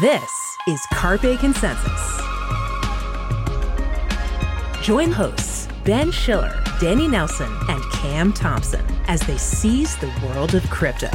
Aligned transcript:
This 0.00 0.56
is 0.68 0.80
Carpe 0.92 1.40
Consensus. 1.40 2.20
Join 4.80 5.10
hosts 5.10 5.66
Ben 5.82 6.12
Schiller, 6.12 6.62
Danny 6.78 7.08
Nelson, 7.08 7.50
and 7.68 7.82
Cam 7.90 8.32
Thompson 8.32 8.84
as 9.08 9.20
they 9.22 9.36
seize 9.36 9.96
the 9.96 10.12
world 10.22 10.54
of 10.54 10.62
crypto. 10.70 11.08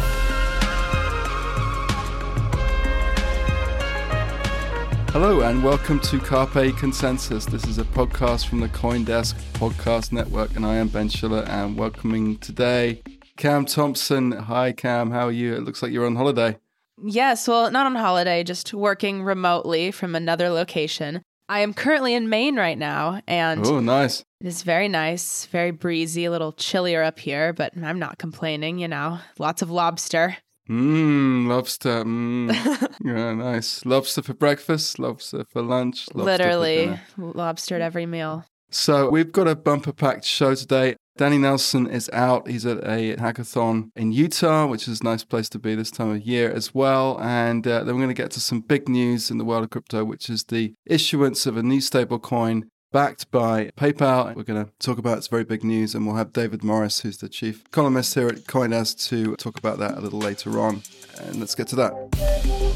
Hello 5.12 5.44
and 5.44 5.64
welcome 5.64 6.02
to 6.02 6.20
Carpe 6.20 6.76
Consensus. 6.76 7.46
This 7.46 7.66
is 7.66 7.78
a 7.78 7.86
podcast 7.86 8.48
from 8.48 8.60
the 8.60 8.68
Coindesk 8.68 9.36
Podcast 9.54 10.12
Network, 10.12 10.58
and 10.58 10.66
I 10.66 10.76
am 10.76 10.90
Ben 10.90 11.08
Schiller 11.08 11.46
and 11.48 11.78
welcoming 11.78 12.38
today 12.40 13.02
Cam 13.38 13.66
Thompson. 13.66 14.34
Hi, 14.34 14.74
Cam. 14.74 15.12
How 15.12 15.28
are 15.28 15.32
you? 15.32 15.54
It 15.54 15.64
looks 15.64 15.82
like 15.82 15.94
you're 15.94 16.06
on 16.06 16.18
holiday. 16.18 16.58
Yes, 17.06 17.48
well, 17.48 17.70
not 17.70 17.86
on 17.86 17.96
holiday, 17.96 18.44
just 18.44 18.74
working 18.74 19.24
remotely 19.24 19.92
from 19.92 20.16
another 20.16 20.50
location. 20.50 21.22
I 21.50 21.60
am 21.60 21.74
currently 21.74 22.14
in 22.14 22.30
Maine 22.30 22.56
right 22.56 22.78
now, 22.78 23.22
and 23.28 23.66
Oh, 23.68 23.82
nice. 23.82 24.22
it 24.40 24.48
is 24.48 24.64
very 24.64 24.88
nice, 24.88 25.46
very 25.48 25.72
breezy, 25.72 26.24
a 26.26 26.32
little 26.32 26.54
chillier 26.54 27.04
up 27.04 27.20
here, 27.20 27.52
but 27.52 27.74
I'm 27.82 28.00
not 28.00 28.18
complaining, 28.18 28.78
you 28.80 28.88
know. 28.88 29.20
Lots 29.38 29.62
of 29.62 29.70
lobster. 29.70 30.38
Mmm, 30.70 31.48
lobster. 31.48 32.06
Mmm. 32.06 32.96
yeah, 33.06 33.34
nice. 33.34 33.86
Lobster 33.86 34.22
for 34.22 34.34
breakfast, 34.34 34.98
lobster 34.98 35.44
for 35.52 35.62
lunch. 35.62 36.08
Lobster 36.14 36.24
Literally, 36.24 36.76
dinner. 36.86 37.02
lobster 37.18 37.76
at 37.76 37.82
every 37.82 38.06
meal. 38.06 38.46
So 38.72 39.10
we've 39.10 39.32
got 39.34 39.48
a 39.50 39.56
bumper 39.56 39.92
packed 39.92 40.24
show 40.24 40.56
today. 40.56 40.96
Danny 41.16 41.38
Nelson 41.38 41.86
is 41.86 42.10
out. 42.12 42.48
He's 42.48 42.66
at 42.66 42.80
a 42.80 43.16
hackathon 43.18 43.92
in 43.96 44.12
Utah, 44.12 44.66
which 44.66 44.88
is 44.88 45.02
a 45.02 45.04
nice 45.04 45.24
place 45.24 45.48
to 45.50 45.60
be 45.60 45.76
this 45.76 45.92
time 45.92 46.10
of 46.10 46.22
year 46.24 46.52
as 46.52 46.74
well. 46.74 47.20
And 47.22 47.68
uh, 47.68 47.84
then 47.84 47.96
we're 47.96 48.02
going 48.02 48.08
to 48.08 48.16
get 48.16 48.32
to 48.32 48.40
some 48.40 48.62
big 48.62 48.90
news 48.90 49.30
in 49.30 49.38
the 49.38 49.46
world 49.46 49.64
of 49.64 49.70
crypto, 49.70 50.04
which 50.04 50.28
is 50.28 50.46
the 50.46 50.74
issuance 50.88 51.46
of 51.46 51.56
a 51.56 51.62
new 51.62 51.80
stablecoin 51.80 52.64
backed 52.92 53.30
by 53.30 53.70
PayPal. 53.78 54.36
We're 54.36 54.44
going 54.44 54.66
to 54.66 54.72
talk 54.80 54.98
about 54.98 55.20
its 55.20 55.28
very 55.28 55.44
big 55.44 55.64
news, 55.64 55.94
and 55.94 56.08
we'll 56.08 56.16
have 56.16 56.34
David 56.34 56.64
Morris, 56.64 57.02
who's 57.02 57.18
the 57.18 57.30
chief 57.30 57.70
columnist 57.70 58.16
here 58.16 58.28
at 58.28 58.46
Coindesk, 58.46 59.08
to 59.10 59.36
talk 59.36 59.60
about 59.60 59.78
that 59.78 59.98
a 59.98 60.02
little 60.02 60.20
later 60.20 60.60
on. 60.60 60.82
And 61.20 61.40
let's 61.40 61.54
get 61.54 61.68
to 61.68 61.76
that. 61.76 62.73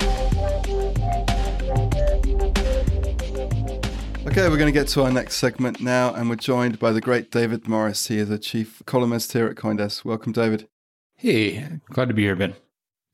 Okay, 4.37 4.49
we're 4.49 4.57
going 4.57 4.71
to 4.71 4.79
get 4.79 4.87
to 4.89 5.01
our 5.01 5.11
next 5.11 5.37
segment 5.37 5.81
now, 5.81 6.13
and 6.13 6.29
we're 6.29 6.35
joined 6.35 6.77
by 6.77 6.91
the 6.91 7.01
great 7.01 7.31
David 7.31 7.67
Morris. 7.67 8.05
He 8.05 8.19
is 8.19 8.29
a 8.29 8.37
chief 8.37 8.83
columnist 8.85 9.33
here 9.33 9.47
at 9.47 9.55
Coindesk. 9.55 10.05
Welcome, 10.05 10.31
David. 10.31 10.67
Hey, 11.15 11.79
glad 11.89 12.09
to 12.09 12.13
be 12.13 12.21
here, 12.21 12.35
Ben. 12.35 12.53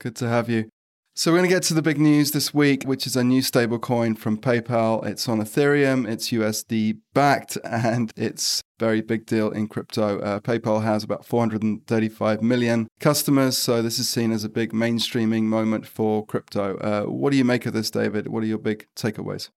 Good 0.01 0.17
to 0.17 0.27
have 0.27 0.49
you. 0.49 0.67
So, 1.16 1.31
we're 1.31 1.38
going 1.38 1.49
to 1.49 1.55
get 1.55 1.63
to 1.63 1.73
the 1.73 1.81
big 1.81 1.97
news 1.97 2.31
this 2.31 2.53
week, 2.53 2.83
which 2.83 3.07
is 3.07 3.16
a 3.16 3.23
new 3.23 3.41
stablecoin 3.41 4.17
from 4.17 4.38
PayPal. 4.38 5.05
It's 5.05 5.29
on 5.29 5.39
Ethereum, 5.39 6.05
it's 6.05 6.31
USD 6.31 6.97
backed, 7.13 7.57
and 7.63 8.11
it's 8.17 8.59
a 8.59 8.83
very 8.83 8.99
big 8.99 9.25
deal 9.25 9.49
in 9.49 9.69
crypto. 9.69 10.19
Uh, 10.19 10.41
PayPal 10.41 10.83
has 10.83 11.05
about 11.05 11.25
435 11.25 12.41
million 12.41 12.89
customers, 12.99 13.57
so 13.57 13.81
this 13.81 13.97
is 13.97 14.09
seen 14.09 14.33
as 14.33 14.44
a 14.44 14.49
big 14.49 14.73
mainstreaming 14.73 15.44
moment 15.44 15.88
for 15.88 16.25
crypto. 16.25 16.75
Uh, 16.79 17.03
what 17.03 17.31
do 17.31 17.38
you 17.38 17.45
make 17.45 17.66
of 17.66 17.71
this, 17.71 17.89
David? 17.89 18.27
What 18.27 18.44
are 18.44 18.47
your 18.47 18.57
big 18.57 18.88
takeaways? 18.97 19.51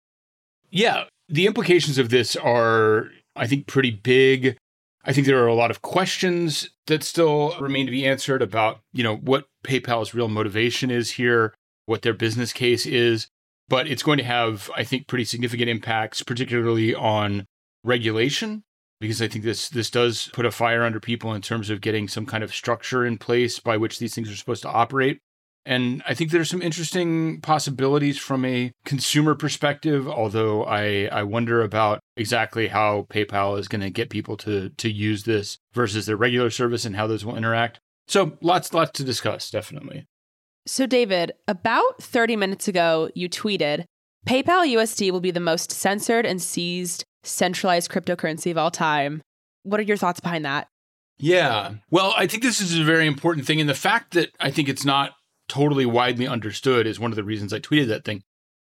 Yeah, 0.70 1.06
the 1.28 1.46
implications 1.46 1.98
of 1.98 2.10
this 2.10 2.36
are, 2.36 3.10
I 3.34 3.46
think, 3.46 3.66
pretty 3.66 3.90
big. 3.90 4.56
I 5.04 5.12
think 5.12 5.26
there 5.26 5.42
are 5.42 5.48
a 5.48 5.54
lot 5.54 5.70
of 5.70 5.82
questions 5.82 6.70
that 6.86 7.04
still 7.04 7.54
remain 7.60 7.86
to 7.86 7.92
be 7.92 8.06
answered 8.06 8.42
about, 8.42 8.80
you 8.92 9.04
know, 9.04 9.16
what 9.16 9.46
PayPal's 9.64 10.14
real 10.14 10.28
motivation 10.28 10.90
is 10.90 11.12
here, 11.12 11.54
what 11.86 12.02
their 12.02 12.14
business 12.14 12.52
case 12.52 12.86
is. 12.86 13.28
But 13.68 13.88
it's 13.88 14.02
going 14.02 14.18
to 14.18 14.24
have, 14.24 14.70
I 14.76 14.84
think, 14.84 15.08
pretty 15.08 15.24
significant 15.24 15.68
impacts, 15.68 16.22
particularly 16.22 16.94
on 16.94 17.46
regulation, 17.82 18.62
because 19.00 19.20
I 19.20 19.28
think 19.28 19.44
this 19.44 19.68
this 19.68 19.90
does 19.90 20.30
put 20.32 20.46
a 20.46 20.52
fire 20.52 20.84
under 20.84 21.00
people 21.00 21.34
in 21.34 21.42
terms 21.42 21.70
of 21.70 21.80
getting 21.80 22.06
some 22.06 22.26
kind 22.26 22.44
of 22.44 22.54
structure 22.54 23.04
in 23.04 23.18
place 23.18 23.58
by 23.58 23.76
which 23.76 23.98
these 23.98 24.14
things 24.14 24.30
are 24.30 24.36
supposed 24.36 24.62
to 24.62 24.70
operate. 24.70 25.18
And 25.66 26.00
I 26.06 26.14
think 26.14 26.30
there's 26.30 26.48
some 26.48 26.62
interesting 26.62 27.40
possibilities 27.40 28.18
from 28.18 28.44
a 28.44 28.70
consumer 28.84 29.34
perspective, 29.34 30.08
although 30.08 30.64
I, 30.64 31.08
I 31.10 31.24
wonder 31.24 31.60
about 31.60 31.98
exactly 32.16 32.68
how 32.68 33.06
PayPal 33.10 33.58
is 33.58 33.66
going 33.66 33.80
to 33.80 33.90
get 33.90 34.08
people 34.08 34.36
to, 34.38 34.70
to 34.70 34.88
use 34.88 35.24
this 35.24 35.58
versus 35.72 36.06
their 36.06 36.16
regular 36.16 36.50
service 36.50 36.84
and 36.84 36.94
how 36.94 37.08
those 37.08 37.24
will 37.24 37.36
interact. 37.36 37.80
So 38.06 38.38
lots, 38.40 38.72
lots 38.72 38.92
to 38.92 39.04
discuss, 39.04 39.50
definitely. 39.50 40.06
So, 40.68 40.86
David, 40.86 41.32
about 41.48 42.00
30 42.00 42.36
minutes 42.36 42.68
ago, 42.68 43.10
you 43.14 43.28
tweeted 43.28 43.84
PayPal 44.26 44.66
USD 44.72 45.10
will 45.10 45.20
be 45.20 45.30
the 45.30 45.40
most 45.40 45.70
censored 45.72 46.26
and 46.26 46.40
seized 46.40 47.04
centralized 47.24 47.90
cryptocurrency 47.90 48.50
of 48.50 48.58
all 48.58 48.70
time. 48.70 49.20
What 49.64 49.80
are 49.80 49.84
your 49.84 49.96
thoughts 49.96 50.20
behind 50.20 50.44
that? 50.44 50.68
Yeah. 51.18 51.74
Well, 51.90 52.14
I 52.16 52.26
think 52.26 52.42
this 52.42 52.60
is 52.60 52.78
a 52.78 52.84
very 52.84 53.06
important 53.06 53.46
thing. 53.46 53.60
And 53.60 53.68
the 53.68 53.74
fact 53.74 54.14
that 54.14 54.30
I 54.38 54.50
think 54.50 54.68
it's 54.68 54.84
not 54.84 55.12
totally 55.48 55.86
widely 55.86 56.26
understood 56.26 56.86
is 56.86 57.00
one 57.00 57.12
of 57.12 57.16
the 57.16 57.24
reasons 57.24 57.52
I 57.52 57.60
tweeted 57.60 57.88
that 57.88 58.04
thing 58.04 58.22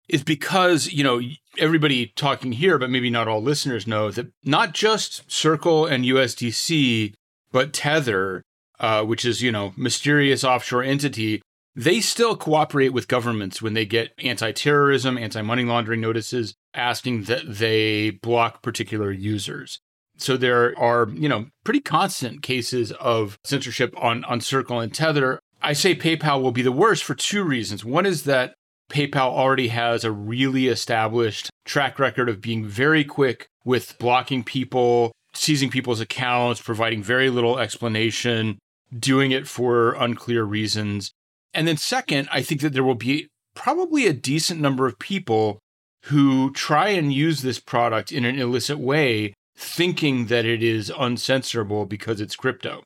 is 0.09 0.23
because, 0.23 0.91
you 0.91 1.03
know, 1.03 1.21
everybody 1.57 2.07
talking 2.15 2.51
here, 2.51 2.77
but 2.77 2.89
maybe 2.89 3.09
not 3.09 3.27
all 3.27 3.41
listeners 3.41 3.87
know 3.87 4.11
that 4.11 4.27
not 4.43 4.73
just 4.73 5.31
Circle 5.31 5.85
and 5.85 6.03
USDC, 6.03 7.13
but 7.51 7.73
Tether, 7.73 8.43
uh, 8.79 9.03
which 9.03 9.23
is, 9.23 9.41
you 9.41 9.51
know, 9.51 9.73
mysterious 9.77 10.43
offshore 10.43 10.83
entity, 10.83 11.41
they 11.75 12.01
still 12.01 12.35
cooperate 12.35 12.89
with 12.89 13.07
governments 13.07 13.61
when 13.61 13.73
they 13.73 13.85
get 13.85 14.13
anti-terrorism, 14.19 15.17
anti-money 15.17 15.63
laundering 15.63 16.01
notices 16.01 16.53
asking 16.73 17.23
that 17.23 17.43
they 17.47 18.09
block 18.09 18.61
particular 18.61 19.11
users. 19.11 19.79
So 20.17 20.37
there 20.37 20.77
are, 20.77 21.09
you 21.13 21.29
know, 21.29 21.47
pretty 21.63 21.79
constant 21.79 22.43
cases 22.43 22.91
of 22.93 23.39
censorship 23.43 23.93
on, 23.97 24.23
on 24.25 24.41
Circle 24.41 24.79
and 24.79 24.93
Tether. 24.93 25.39
I 25.63 25.73
say 25.73 25.95
PayPal 25.95 26.41
will 26.41 26.51
be 26.51 26.61
the 26.61 26.71
worst 26.71 27.03
for 27.03 27.13
two 27.13 27.43
reasons. 27.43 27.85
One 27.85 28.05
is 28.05 28.23
that 28.23 28.55
PayPal 28.91 29.29
already 29.29 29.69
has 29.69 30.03
a 30.03 30.11
really 30.11 30.67
established 30.67 31.49
track 31.65 31.99
record 31.99 32.29
of 32.29 32.41
being 32.41 32.65
very 32.65 33.03
quick 33.03 33.47
with 33.63 33.97
blocking 33.99 34.43
people, 34.43 35.11
seizing 35.33 35.69
people's 35.69 36.01
accounts, 36.01 36.61
providing 36.61 37.03
very 37.03 37.29
little 37.29 37.59
explanation, 37.59 38.57
doing 38.97 39.31
it 39.31 39.47
for 39.47 39.93
unclear 39.93 40.43
reasons. 40.43 41.11
And 41.53 41.67
then, 41.67 41.77
second, 41.77 42.27
I 42.31 42.41
think 42.41 42.61
that 42.61 42.73
there 42.73 42.83
will 42.83 42.95
be 42.95 43.27
probably 43.55 44.07
a 44.07 44.13
decent 44.13 44.59
number 44.59 44.87
of 44.87 44.99
people 44.99 45.59
who 46.05 46.51
try 46.51 46.89
and 46.89 47.13
use 47.13 47.41
this 47.41 47.59
product 47.59 48.11
in 48.11 48.25
an 48.25 48.39
illicit 48.39 48.79
way, 48.79 49.33
thinking 49.55 50.25
that 50.25 50.45
it 50.45 50.63
is 50.63 50.89
uncensorable 50.89 51.87
because 51.87 52.19
it's 52.19 52.35
crypto. 52.35 52.81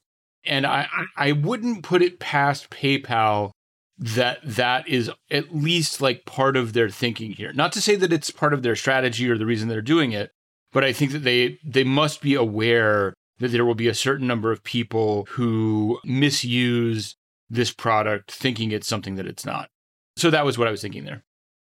And 0.45 0.65
I, 0.65 0.87
I 1.15 1.31
wouldn't 1.31 1.83
put 1.83 2.01
it 2.01 2.19
past 2.19 2.69
PayPal 2.69 3.51
that 3.97 4.39
that 4.43 4.87
is 4.87 5.09
at 5.31 5.55
least 5.55 6.01
like 6.01 6.25
part 6.25 6.57
of 6.57 6.73
their 6.73 6.89
thinking 6.89 7.31
here. 7.31 7.53
Not 7.53 7.71
to 7.73 7.81
say 7.81 7.95
that 7.95 8.11
it's 8.11 8.29
part 8.29 8.53
of 8.53 8.61
their 8.61 8.75
strategy 8.75 9.29
or 9.29 9.37
the 9.37 9.45
reason 9.45 9.69
they're 9.69 9.81
doing 9.81 10.11
it, 10.11 10.31
but 10.71 10.83
I 10.83 10.91
think 10.91 11.11
that 11.11 11.23
they 11.23 11.59
they 11.63 11.83
must 11.83 12.21
be 12.21 12.35
aware 12.35 13.13
that 13.39 13.49
there 13.49 13.65
will 13.65 13.75
be 13.75 13.87
a 13.87 13.93
certain 13.93 14.27
number 14.27 14.51
of 14.51 14.63
people 14.63 15.27
who 15.31 15.99
misuse 16.03 17.15
this 17.49 17.71
product 17.71 18.31
thinking 18.31 18.71
it's 18.71 18.87
something 18.87 19.15
that 19.15 19.27
it's 19.27 19.45
not. 19.45 19.69
So 20.17 20.29
that 20.29 20.45
was 20.45 20.57
what 20.57 20.67
I 20.67 20.71
was 20.71 20.81
thinking 20.81 21.05
there. 21.05 21.23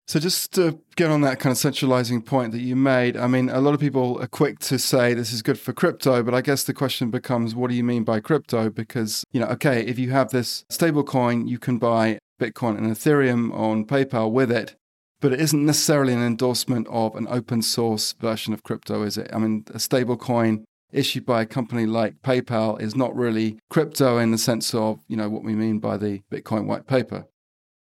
So 0.07 0.21
just 0.21 0.53
to 0.53 0.79
get 0.95 1.11
on 1.11 1.19
that 1.21 1.37
kind 1.37 1.51
of 1.51 1.57
centralizing 1.57 2.21
point 2.21 2.53
that 2.53 2.61
you 2.61 2.77
made, 2.77 3.17
I 3.17 3.27
mean, 3.27 3.49
a 3.49 3.59
lot 3.59 3.73
of 3.73 3.81
people 3.81 4.21
are 4.21 4.27
quick 4.27 4.59
to 4.59 4.79
say 4.79 5.13
this 5.13 5.33
is 5.33 5.41
good 5.41 5.59
for 5.59 5.73
crypto, 5.73 6.23
but 6.23 6.33
I 6.33 6.39
guess 6.39 6.63
the 6.63 6.73
question 6.73 7.11
becomes, 7.11 7.55
what 7.55 7.69
do 7.69 7.75
you 7.75 7.83
mean 7.83 8.05
by 8.05 8.21
crypto? 8.21 8.69
Because, 8.69 9.25
you 9.33 9.41
know, 9.41 9.47
okay, 9.47 9.81
if 9.85 9.99
you 9.99 10.11
have 10.11 10.29
this 10.29 10.63
stable 10.69 11.03
coin, 11.03 11.45
you 11.45 11.59
can 11.59 11.77
buy 11.77 12.19
Bitcoin 12.39 12.77
and 12.77 12.87
Ethereum 12.87 13.53
on 13.53 13.83
PayPal 13.83 14.31
with 14.31 14.49
it, 14.49 14.77
but 15.19 15.33
it 15.33 15.41
isn't 15.41 15.65
necessarily 15.65 16.13
an 16.13 16.23
endorsement 16.23 16.87
of 16.89 17.13
an 17.17 17.27
open 17.29 17.61
source 17.61 18.13
version 18.13 18.53
of 18.53 18.63
crypto, 18.63 19.03
is 19.03 19.17
it? 19.17 19.29
I 19.33 19.39
mean, 19.39 19.65
a 19.73 19.79
stable 19.79 20.15
coin 20.15 20.63
issued 20.89 21.25
by 21.25 21.41
a 21.41 21.45
company 21.45 21.85
like 21.85 22.21
PayPal 22.21 22.81
is 22.81 22.95
not 22.95 23.13
really 23.13 23.59
crypto 23.69 24.19
in 24.19 24.31
the 24.31 24.37
sense 24.37 24.73
of, 24.73 25.01
you 25.09 25.17
know, 25.17 25.27
what 25.27 25.43
we 25.43 25.53
mean 25.53 25.79
by 25.79 25.97
the 25.97 26.21
Bitcoin 26.31 26.65
white 26.65 26.87
paper. 26.87 27.25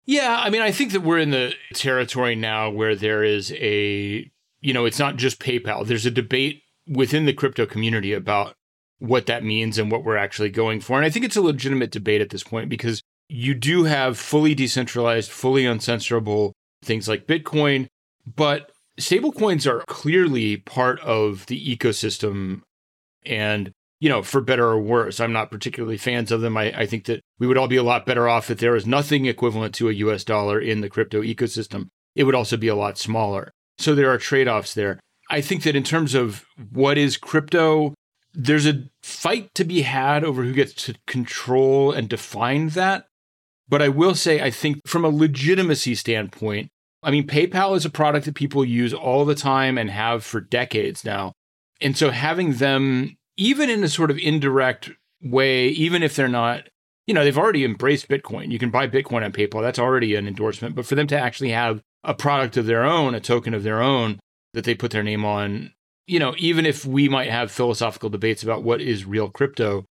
Yeah, 0.06 0.39
I 0.44 0.50
mean, 0.50 0.62
I 0.62 0.71
think 0.71 0.92
that 0.94 1.01
we're 1.01 1.19
in 1.19 1.31
the 1.31 1.53
territory 1.74 2.36
now 2.36 2.69
where 2.69 2.95
there 2.95 3.24
is 3.24 3.51
a, 3.53 4.30
you 4.59 4.74
know, 4.74 4.86
it's 4.86 5.00
not 5.00 5.15
just 5.15 5.39
PayPal. 5.39 5.86
There's 5.86 6.06
a 6.06 6.12
debate 6.12 6.63
within 6.88 7.25
the 7.25 7.33
crypto 7.33 7.65
community 7.65 8.13
about 8.13 8.56
what 9.00 9.25
that 9.27 9.44
means 9.44 9.77
and 9.77 9.92
what 9.92 10.03
we're 10.03 10.18
actually 10.18 10.50
going 10.50 10.80
for. 10.80 10.98
And 10.98 11.06
I 11.06 11.09
think 11.09 11.25
it's 11.25 11.36
a 11.36 11.42
legitimate 11.42 11.92
debate 11.92 12.21
at 12.21 12.30
this 12.30 12.44
point 12.44 12.69
because 12.69 13.01
you 13.30 13.53
do 13.53 13.86
have 13.86 14.18
fully 14.18 14.53
decentralized, 14.53 15.31
fully 15.31 15.63
uncensorable 15.63 16.51
things 16.83 17.07
like 17.07 17.27
Bitcoin, 17.27 17.88
but 18.25 18.71
stablecoins 19.00 19.65
are 19.65 19.83
clearly 19.88 20.57
part 20.57 21.00
of 21.00 21.45
the 21.45 21.77
ecosystem. 21.77 22.62
And 23.25 23.71
you 24.01 24.09
know, 24.09 24.24
for 24.24 24.42
better 24.42 24.65
or 24.65 24.81
worse. 24.81 25.19
I'm 25.19 25.31
not 25.31 25.51
particularly 25.51 25.95
fans 25.95 26.31
of 26.31 26.42
them. 26.42 26.57
I, 26.57 26.74
I, 26.81 26.86
think 26.88 27.06
that 27.06 27.21
we 27.39 27.45
would 27.45 27.57
all 27.57 27.68
be 27.68 27.77
a 27.77 27.83
lot 27.83 28.06
better 28.06 28.27
off 28.27 28.50
if 28.50 28.57
there 28.57 28.71
was 28.71 28.88
nothing 28.88 29.27
equivalent 29.27 29.75
to 29.75 29.89
a 29.89 29.94
US 29.94 30.24
dollar 30.24 30.59
in 30.59 30.81
the 30.81 30.89
crypto 30.89 31.21
ecosystem. 31.21 31.88
it 32.15 32.24
would 32.24 32.36
also 32.36 32.57
be 32.57 32.68
a 32.68 32.75
lot 32.75 32.98
smaller. 32.98 33.51
So 33.77 33.94
there 33.94 34.09
are 34.09 34.18
trade 34.18 34.48
offs 34.48 34.74
there. 34.74 35.00
I 35.30 35.39
think 35.39 35.63
that 35.63 35.75
in 35.75 35.83
terms 35.83 36.15
of 36.15 36.44
what 36.71 36.98
is 36.98 37.15
crypto, 37.15 37.94
there's 38.33 38.65
a 38.65 38.89
fight 39.03 39.53
to 39.53 39.63
be 39.63 39.83
had 39.83 40.24
over 40.24 40.44
who 40.44 40.53
gets 40.53 40.74
to 40.86 40.95
control 41.06 41.92
and 41.92 42.09
define 42.09 42.69
that. 42.69 43.06
But 43.69 43.83
I 43.83 43.89
will 43.89 44.15
say, 44.15 44.42
I 44.42 44.50
think 44.50 44.86
from 44.86 45.06
a 45.06 45.09
legitimacy 45.09 45.95
standpoint, 45.95 46.69
I 47.03 47.12
mean, 47.12 47.27
PayPal 47.27 47.77
is 47.77 47.86
a 47.86 47.89
product 47.89 48.25
that 48.25 48.36
people 48.36 48.65
use 48.65 48.94
all 48.94 49.25
the 49.25 49.36
time 49.36 49.77
and 49.77 49.89
have 49.92 50.24
for 50.24 50.42
decades 50.42 51.06
now. 51.06 51.33
And 51.80 51.95
so 51.95 52.09
having 52.09 52.53
them, 52.56 53.15
even 53.37 53.69
in 53.69 53.83
a 53.83 53.89
sort 53.89 54.11
of 54.11 54.17
indirect 54.17 54.91
way, 55.21 55.67
even 55.69 56.03
if 56.03 56.15
they're 56.15 56.27
not, 56.27 56.67
you 57.07 57.13
know, 57.13 57.23
they've 57.23 57.37
already 57.37 57.63
embraced 57.63 58.07
Bitcoin. 58.07 58.51
You 58.51 58.59
can 58.59 58.69
buy 58.69 58.87
Bitcoin 58.87 59.23
on 59.23 59.31
PayPal. 59.31 59.61
That's 59.61 59.79
already 59.79 60.15
an 60.15 60.27
endorsement. 60.27 60.75
But 60.75 60.85
for 60.85 60.95
them 60.95 61.07
to 61.07 61.19
actually 61.19 61.51
have 61.51 61.81
a 62.03 62.13
product 62.13 62.57
of 62.57 62.65
their 62.65 62.83
own, 62.83 63.15
a 63.15 63.19
token 63.19 63.53
of 63.53 63.63
their 63.63 63.81
own 63.81 64.19
that 64.53 64.63
they 64.63 64.75
put 64.75 64.91
their 64.91 65.03
name 65.03 65.23
on, 65.25 65.73
you 66.07 66.19
know, 66.19 66.33
even 66.37 66.65
if 66.65 66.85
we 66.85 67.07
might 67.07 67.29
have 67.29 67.51
philosophical 67.51 68.09
debates 68.09 68.43
about 68.43 68.63
what 68.63 68.81
is 68.81 69.05
real 69.05 69.29
crypto, 69.29 69.85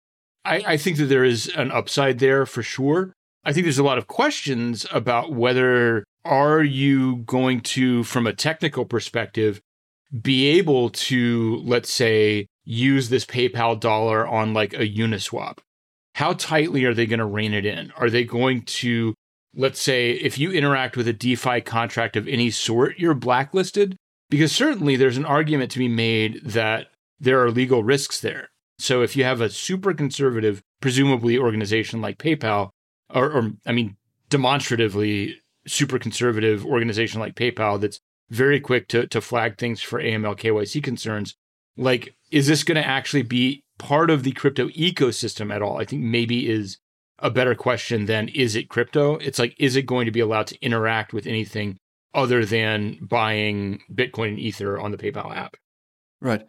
I, 0.45 0.63
I 0.67 0.77
think 0.77 0.97
that 0.99 1.07
there 1.07 1.25
is 1.25 1.49
an 1.57 1.71
upside 1.71 2.19
there 2.19 2.47
for 2.47 2.63
sure. 2.63 3.13
I 3.45 3.53
think 3.53 3.65
there's 3.65 3.79
a 3.79 3.85
lot 3.85 3.99
of 3.99 4.07
questions 4.07 4.87
about 4.93 5.33
whether 5.33 6.05
are 6.25 6.63
you 6.63 7.17
going 7.19 7.61
to, 7.63 8.05
from 8.05 8.27
a 8.27 8.35
technical 8.35 8.85
perspective, 8.85 9.61
be 10.21 10.47
able 10.59 10.91
to, 10.91 11.63
let's 11.65 11.91
say, 11.91 12.47
use 12.71 13.09
this 13.09 13.25
PayPal 13.25 13.79
dollar 13.79 14.27
on 14.27 14.55
like 14.55 14.73
a 14.75 14.89
Uniswap? 14.89 15.59
How 16.15 16.35
tightly 16.35 16.85
are 16.85 16.95
they 16.95 17.07
going 17.07 17.19
to 17.19 17.25
rein 17.25 17.53
it 17.53 17.67
in? 17.67 17.93
Are 17.97 18.11
they 18.11 18.25
going 18.25 18.63
to, 18.63 19.15
let's 19.55 19.81
say, 19.81 20.13
if 20.13 20.39
you 20.39 20.53
interact 20.53 20.97
with 20.97 21.09
a 21.09 21.13
DeFi 21.13 21.61
contract 21.63 22.17
of 22.17 22.29
any 22.29 22.51
sort, 22.51 22.99
you're 22.99 23.15
blacklisted? 23.15 23.97
Because 24.29 24.53
certainly 24.53 24.97
there's 24.97 25.17
an 25.17 25.25
argument 25.25 25.73
to 25.73 25.79
be 25.79 25.89
made 25.89 26.41
that 26.45 26.89
there 27.19 27.43
are 27.43 27.51
legal 27.51 27.83
risks 27.83 28.21
there. 28.21 28.51
So 28.79 29.03
if 29.03 29.17
you 29.17 29.25
have 29.25 29.41
a 29.41 29.51
super 29.51 29.93
conservative, 29.93 30.63
presumably 30.81 31.37
organization 31.37 32.01
like 32.01 32.19
PayPal, 32.19 32.71
or, 33.13 33.31
or 33.31 33.51
I 33.67 33.73
mean, 33.73 33.97
demonstratively 34.29 35.41
super 35.67 35.99
conservative 35.99 36.65
organization 36.65 37.21
like 37.21 37.35
PayPal 37.35 37.81
that's 37.81 38.01
very 38.31 38.61
quick 38.61 38.87
to, 38.89 39.07
to 39.09 39.21
flag 39.21 39.59
things 39.59 39.83
for 39.83 40.01
AML 40.01 40.39
KYC 40.39 40.83
concerns, 40.83 41.35
like, 41.77 42.15
is 42.31 42.47
this 42.47 42.65
going 42.65 42.81
to 42.81 42.87
actually 42.87 43.23
be 43.23 43.63
part 43.79 44.11
of 44.11 44.23
the 44.23 44.33
crypto 44.33 44.69
ecosystem 44.69 45.53
at 45.53 45.63
all? 45.63 45.81
I 45.81 45.85
think 45.85 46.03
maybe 46.03 46.49
is 46.49 46.79
a 47.19 47.31
better 47.31 47.55
question 47.55 48.07
than 48.07 48.29
is 48.29 48.57
it 48.57 48.69
crypto? 48.69 49.17
It's 49.17 49.39
like, 49.39 49.55
is 49.59 49.77
it 49.77 49.83
going 49.83 50.07
to 50.07 50.13
be 50.13 50.21
allowed 50.21 50.47
to 50.49 50.61
interact 50.63 51.13
with 51.13 51.27
anything 51.27 51.79
other 52.15 52.45
than 52.45 52.99
buying 53.01 53.83
Bitcoin 53.93 54.29
and 54.29 54.39
Ether 54.39 54.79
on 54.79 54.91
the 54.91 54.99
PayPal 54.99 55.35
app? 55.35 55.57
Right. 56.21 56.43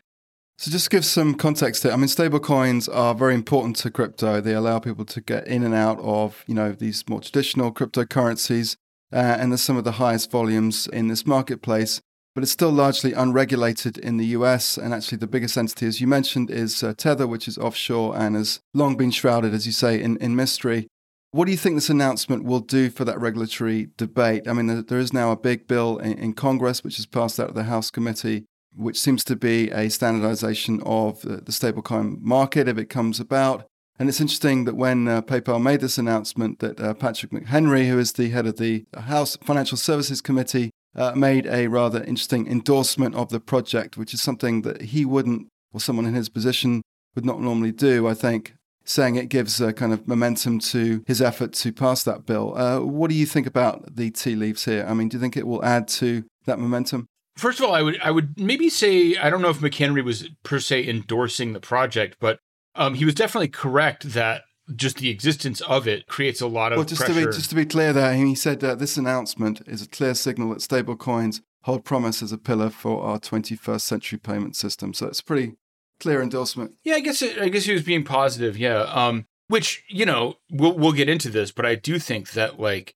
So 0.58 0.70
just 0.70 0.86
to 0.86 0.90
give 0.92 1.06
some 1.06 1.34
context 1.36 1.84
here, 1.84 1.92
I 1.92 1.96
mean, 1.96 2.08
stablecoins 2.08 2.88
are 2.94 3.16
very 3.16 3.34
important 3.34 3.78
to 3.78 3.90
crypto. 3.90 4.42
They 4.42 4.54
allow 4.54 4.80
people 4.80 5.06
to 5.06 5.20
get 5.20 5.48
in 5.48 5.64
and 5.64 5.74
out 5.74 6.00
of, 6.00 6.44
you 6.46 6.54
know, 6.54 6.72
these 6.72 7.04
more 7.10 7.20
traditional 7.20 7.72
cryptocurrencies, 7.72 8.76
uh, 9.12 9.16
and 9.16 9.52
there's 9.52 9.62
some 9.62 9.78
of 9.78 9.86
the 9.86 9.94
highest 9.94 10.30
volumes 10.30 10.88
in 10.88 11.08
this 11.08 11.26
marketplace. 11.26 12.00
But 12.34 12.44
it's 12.44 12.52
still 12.52 12.72
largely 12.72 13.14
unregulated 13.14 13.98
in 13.98 14.18
the 14.18 14.28
US, 14.28 14.78
and 14.78 14.94
actually 14.94 15.18
the 15.18 15.28
biggest 15.28 15.58
entity, 15.58 15.86
as 15.86 16.00
you 16.00 16.08
mentioned, 16.08 16.50
is 16.50 16.82
uh, 16.82 16.94
Tether, 16.96 17.28
which 17.28 17.48
is 17.48 17.58
offshore 17.58 18.18
and 18.18 18.36
has 18.36 18.62
long 18.74 18.96
been 18.96 19.12
shrouded, 19.12 19.54
as 19.54 19.66
you 19.66 19.74
say, 19.74 20.02
in, 20.02 20.18
in 20.18 20.36
mystery. 20.36 20.88
What 21.32 21.46
do 21.46 21.52
you 21.52 21.58
think 21.58 21.76
this 21.76 21.90
announcement 21.90 22.44
will 22.44 22.60
do 22.60 22.90
for 22.90 23.06
that 23.06 23.20
regulatory 23.20 23.90
debate? 23.98 24.48
I 24.48 24.54
mean, 24.54 24.86
there 24.86 25.00
is 25.00 25.14
now 25.14 25.32
a 25.32 25.38
big 25.38 25.68
bill 25.68 25.98
in, 25.98 26.18
in 26.18 26.34
Congress 26.34 26.84
which 26.84 26.98
has 26.98 27.06
passed 27.06 27.40
out 27.40 27.50
of 27.50 27.56
the 27.56 27.64
House 27.64 27.90
committee 27.90 28.46
which 28.76 29.00
seems 29.00 29.24
to 29.26 29.36
be 29.36 29.70
a 29.72 29.90
standardization 29.90 30.82
of 30.86 31.22
the, 31.22 31.38
the 31.38 31.52
stablecoin 31.52 32.22
market 32.22 32.68
if 32.68 32.78
it 32.78 32.86
comes 32.86 33.20
about. 33.20 33.66
And 34.00 34.10
it's 34.10 34.22
interesting 34.22 34.66
that 34.66 34.76
when 34.76 35.08
uh, 35.08 35.22
PayPal 35.22 35.62
made 35.62 35.82
this 35.82 35.98
announcement, 35.98 36.60
that 36.60 36.80
uh, 36.80 36.94
Patrick 36.94 37.32
McHenry, 37.32 37.88
who 37.88 38.00
is 38.00 38.14
the 38.14 38.30
head 38.30 38.48
of 38.48 38.58
the 38.58 38.86
House 38.98 39.38
Financial 39.44 39.78
Services 39.78 40.22
Committee, 40.22 40.72
uh, 40.96 41.14
made 41.16 41.46
a 41.48 41.68
rather 41.68 42.04
interesting 42.04 42.48
endorsement 42.48 43.16
of 43.16 43.30
the 43.30 43.40
project, 43.40 43.98
which 43.98 44.14
is 44.14 44.22
something 44.22 44.62
that 44.64 44.82
he 44.82 45.06
wouldn't, 45.06 45.48
or 45.74 45.80
someone 45.80 46.06
in 46.06 46.14
his 46.14 46.30
position 46.30 46.82
would 47.16 47.26
not 47.26 47.42
normally 47.42 47.72
do. 47.72 48.08
I 48.08 48.14
think 48.14 48.56
saying 48.84 49.16
it 49.16 49.30
gives 49.30 49.62
a 49.62 49.74
kind 49.74 49.94
of 49.94 50.08
momentum 50.08 50.60
to 50.60 51.04
his 51.06 51.22
effort 51.22 51.54
to 51.54 51.72
pass 51.72 52.04
that 52.04 52.26
bill. 52.26 52.58
Uh, 52.58 52.80
what 52.80 53.10
do 53.10 53.16
you 53.16 53.26
think 53.26 53.48
about 53.48 53.96
the 53.96 54.10
tea 54.10 54.36
leaves 54.36 54.66
here? 54.66 54.86
I 54.88 54.94
mean, 54.94 55.10
do 55.10 55.18
you 55.18 55.22
think 55.22 55.38
it 55.38 55.48
will 55.48 55.64
add 55.64 55.88
to 55.90 56.24
that 56.46 56.60
momentum? 56.60 57.08
First 57.38 57.60
of 57.60 57.66
all, 57.66 57.74
I 57.74 57.82
would 57.82 58.00
I 58.02 58.12
would 58.12 58.38
maybe 58.38 58.70
say 58.70 59.16
I 59.16 59.30
don't 59.30 59.42
know 59.42 59.50
if 59.50 59.60
McHenry 59.60 60.04
was 60.04 60.28
per 60.44 60.60
se 60.60 60.88
endorsing 60.88 61.54
the 61.54 61.60
project, 61.60 62.18
but 62.20 62.40
um, 62.76 62.96
he 62.96 63.06
was 63.06 63.16
definitely 63.16 63.48
correct 63.48 64.14
that 64.14 64.44
just 64.76 64.98
the 64.98 65.10
existence 65.10 65.62
of 65.62 65.88
it 65.88 66.08
creates 66.08 66.42
a 66.42 66.48
lot 66.48 66.72
of 66.72 66.78
well, 66.78 66.86
just 66.86 67.02
pressure. 67.02 67.22
To 67.22 67.28
be, 67.28 67.34
just 67.34 67.50
to 67.50 67.56
be 67.56 67.66
clear, 67.66 67.94
there 67.94 68.14
he 68.14 68.36
said 68.36 68.60
that 68.62 68.80
this 68.80 68.98
announcement 68.98 69.62
is 69.68 69.82
a 69.82 69.88
clear 69.88 70.14
signal 70.14 70.50
that 70.50 70.60
stablecoins 70.60 71.42
hold 71.64 71.86
promise 71.86 72.24
as 72.24 72.32
a 72.32 72.38
pillar 72.38 72.70
for 72.70 73.04
our 73.04 73.20
21st 73.20 73.82
century 73.82 74.20
payment 74.20 74.56
system. 74.56 74.94
So 74.94 75.08
it's 75.08 75.20
a 75.20 75.24
pretty 75.24 75.54
clear 76.00 76.22
endorsement. 76.22 76.74
Yeah, 76.84 76.96
I 76.96 77.00
guess 77.00 77.22
it, 77.22 77.38
I 77.38 77.50
guess 77.50 77.66
he 77.66 77.74
was 77.74 77.84
being 77.84 78.04
positive. 78.04 78.58
Yeah, 78.58 78.82
um, 78.82 79.26
which 79.48 79.84
you 79.88 80.06
know 80.06 80.36
we'll 80.50 80.78
we'll 80.78 80.94
get 80.94 81.10
into 81.10 81.30
this, 81.30 81.52
but 81.52 81.66
I 81.66 81.76
do 81.76 82.00
think 82.00 82.32
that 82.32 82.60
like 82.60 82.94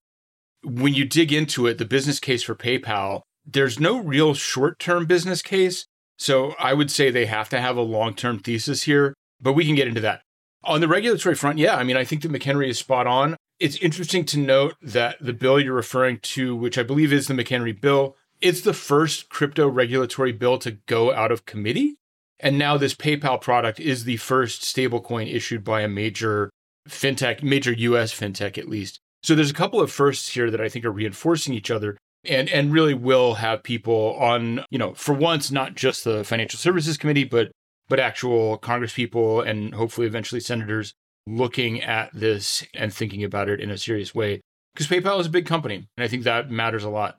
when 0.63 0.93
you 0.93 1.05
dig 1.05 1.31
into 1.31 1.67
it, 1.67 1.77
the 1.77 1.85
business 1.85 2.19
case 2.19 2.43
for 2.43 2.55
PayPal 2.55 3.21
there's 3.45 3.79
no 3.79 3.99
real 3.99 4.33
short 4.33 4.79
term 4.79 5.05
business 5.05 5.41
case. 5.41 5.85
So 6.17 6.55
I 6.59 6.73
would 6.73 6.89
say 6.89 7.09
they 7.09 7.25
have 7.25 7.49
to 7.49 7.61
have 7.61 7.77
a 7.77 7.81
long 7.81 8.13
term 8.13 8.39
thesis 8.39 8.83
here, 8.83 9.13
but 9.39 9.53
we 9.53 9.65
can 9.65 9.75
get 9.75 9.87
into 9.87 10.01
that. 10.01 10.21
On 10.65 10.81
the 10.81 10.87
regulatory 10.87 11.35
front, 11.35 11.59
yeah, 11.59 11.75
I 11.75 11.83
mean, 11.83 11.97
I 11.97 12.03
think 12.03 12.23
that 12.23 12.31
McHenry 12.31 12.69
is 12.69 12.79
spot 12.79 13.07
on. 13.07 13.35
It's 13.59 13.77
interesting 13.77 14.25
to 14.25 14.39
note 14.39 14.75
that 14.81 15.17
the 15.21 15.33
bill 15.33 15.59
you're 15.59 15.73
referring 15.73 16.19
to, 16.19 16.55
which 16.55 16.77
I 16.77 16.83
believe 16.83 17.13
is 17.13 17.27
the 17.27 17.33
McHenry 17.33 17.79
bill, 17.79 18.17
it's 18.41 18.61
the 18.61 18.73
first 18.73 19.29
crypto 19.29 19.67
regulatory 19.67 20.31
bill 20.31 20.57
to 20.59 20.71
go 20.71 21.13
out 21.13 21.31
of 21.31 21.45
committee. 21.45 21.95
And 22.39 22.57
now 22.57 22.77
this 22.77 22.93
PayPal 22.93 23.39
product 23.39 23.79
is 23.79 24.03
the 24.03 24.17
first 24.17 24.63
stablecoin 24.63 25.33
issued 25.33 25.63
by 25.63 25.81
a 25.81 25.87
major 25.87 26.49
fintech, 26.89 27.43
major 27.43 27.71
US 27.71 28.13
fintech 28.13 28.57
at 28.57 28.67
least. 28.67 28.99
So 29.23 29.35
there's 29.35 29.51
a 29.51 29.55
couple 29.55 29.79
of 29.79 29.91
firsts 29.91 30.29
here 30.29 30.51
that 30.51 30.61
I 30.61 30.69
think 30.69 30.83
are 30.85 30.91
reinforcing 30.91 31.53
each 31.53 31.71
other 31.71 31.97
and 32.27 32.49
and 32.49 32.73
really 32.73 32.93
will 32.93 33.35
have 33.35 33.63
people 33.63 34.15
on 34.19 34.63
you 34.69 34.77
know 34.77 34.93
for 34.93 35.13
once 35.13 35.51
not 35.51 35.75
just 35.75 36.03
the 36.03 36.23
financial 36.23 36.57
services 36.57 36.97
committee 36.97 37.23
but 37.23 37.51
but 37.87 37.99
actual 37.99 38.57
congress 38.57 38.93
people 38.93 39.41
and 39.41 39.73
hopefully 39.73 40.07
eventually 40.07 40.41
senators 40.41 40.93
looking 41.27 41.81
at 41.81 42.11
this 42.13 42.63
and 42.73 42.93
thinking 42.93 43.23
about 43.23 43.49
it 43.49 43.59
in 43.59 43.71
a 43.71 43.77
serious 43.77 44.13
way. 44.13 44.41
Because 44.73 44.87
paypal 44.87 45.19
is 45.19 45.27
a 45.27 45.31
big 45.31 45.45
company 45.45 45.87
and 45.97 46.03
i 46.03 46.07
think 46.07 46.23
that 46.23 46.51
matters 46.51 46.83
a 46.83 46.89
lot. 46.89 47.17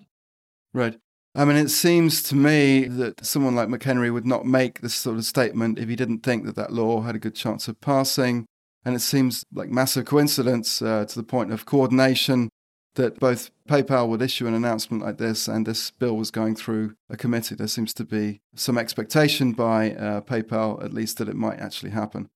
Right. 0.74 0.98
I 1.34 1.44
mean, 1.44 1.56
it 1.56 1.68
seems 1.68 2.22
to 2.24 2.34
me 2.34 2.84
that 2.84 3.24
someone 3.24 3.54
like 3.54 3.68
McHenry 3.68 4.10
would 4.10 4.26
not 4.26 4.46
make 4.46 4.80
this 4.80 4.94
sort 4.94 5.18
of 5.18 5.24
statement 5.26 5.78
if 5.78 5.86
he 5.86 5.94
didn't 5.94 6.20
think 6.20 6.46
that 6.46 6.56
that 6.56 6.72
law 6.72 7.02
had 7.02 7.14
a 7.14 7.18
good 7.18 7.34
chance 7.34 7.68
of 7.68 7.78
passing. 7.82 8.46
And 8.86 8.94
it 8.94 9.00
seems 9.00 9.44
like 9.52 9.68
massive 9.68 10.06
coincidence 10.06 10.80
uh, 10.80 11.04
to 11.04 11.14
the 11.14 11.22
point 11.22 11.52
of 11.52 11.66
coordination 11.66 12.48
that 12.96 13.18
both 13.20 13.50
PayPal 13.68 14.08
would 14.08 14.20
issue 14.20 14.46
an 14.46 14.54
announcement 14.54 15.02
like 15.02 15.18
this 15.18 15.48
and 15.48 15.66
this 15.66 15.90
bill 15.90 16.16
was 16.16 16.30
going 16.30 16.56
through 16.56 16.96
a 17.08 17.16
committee. 17.16 17.54
There 17.54 17.66
seems 17.68 17.94
to 17.94 18.04
be 18.04 18.40
some 18.54 18.76
expectation 18.76 19.52
by 19.52 19.92
uh, 19.92 20.20
PayPal, 20.22 20.84
at 20.84 20.92
least, 20.92 21.18
that 21.18 21.28
it 21.28 21.36
might 21.36 21.58
actually 21.58 21.90
happen. 21.90 22.28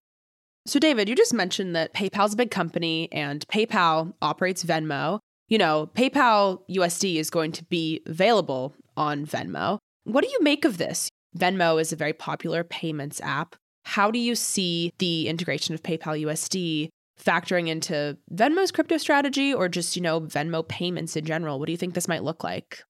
So, 0.65 0.79
David, 0.79 1.09
you 1.09 1.15
just 1.15 1.33
mentioned 1.33 1.75
that 1.75 1.93
PayPal's 1.93 2.33
a 2.33 2.37
big 2.37 2.51
company 2.51 3.09
and 3.11 3.45
PayPal 3.47 4.13
operates 4.21 4.63
Venmo. 4.63 5.19
You 5.49 5.57
know, 5.57 5.89
PayPal 5.95 6.61
USD 6.69 7.15
is 7.15 7.29
going 7.29 7.51
to 7.53 7.63
be 7.65 8.01
available 8.05 8.73
on 8.95 9.25
Venmo. 9.25 9.79
What 10.03 10.23
do 10.23 10.29
you 10.29 10.39
make 10.41 10.65
of 10.65 10.77
this? 10.77 11.09
Venmo 11.37 11.81
is 11.81 11.91
a 11.91 11.95
very 11.95 12.13
popular 12.13 12.63
payments 12.63 13.19
app. 13.21 13.55
How 13.85 14.11
do 14.11 14.19
you 14.19 14.35
see 14.35 14.91
the 14.99 15.27
integration 15.27 15.73
of 15.73 15.81
PayPal 15.81 16.21
USD 16.21 16.89
factoring 17.23 17.67
into 17.67 18.17
Venmo's 18.33 18.71
crypto 18.71 18.97
strategy 18.97 19.53
or 19.53 19.69
just, 19.69 19.95
you 19.95 20.01
know, 20.01 20.21
Venmo 20.21 20.67
payments 20.67 21.15
in 21.15 21.25
general? 21.25 21.59
What 21.59 21.67
do 21.67 21.71
you 21.71 21.77
think 21.77 21.93
this 21.93 22.07
might 22.07 22.23
look 22.23 22.43
like? 22.43 22.83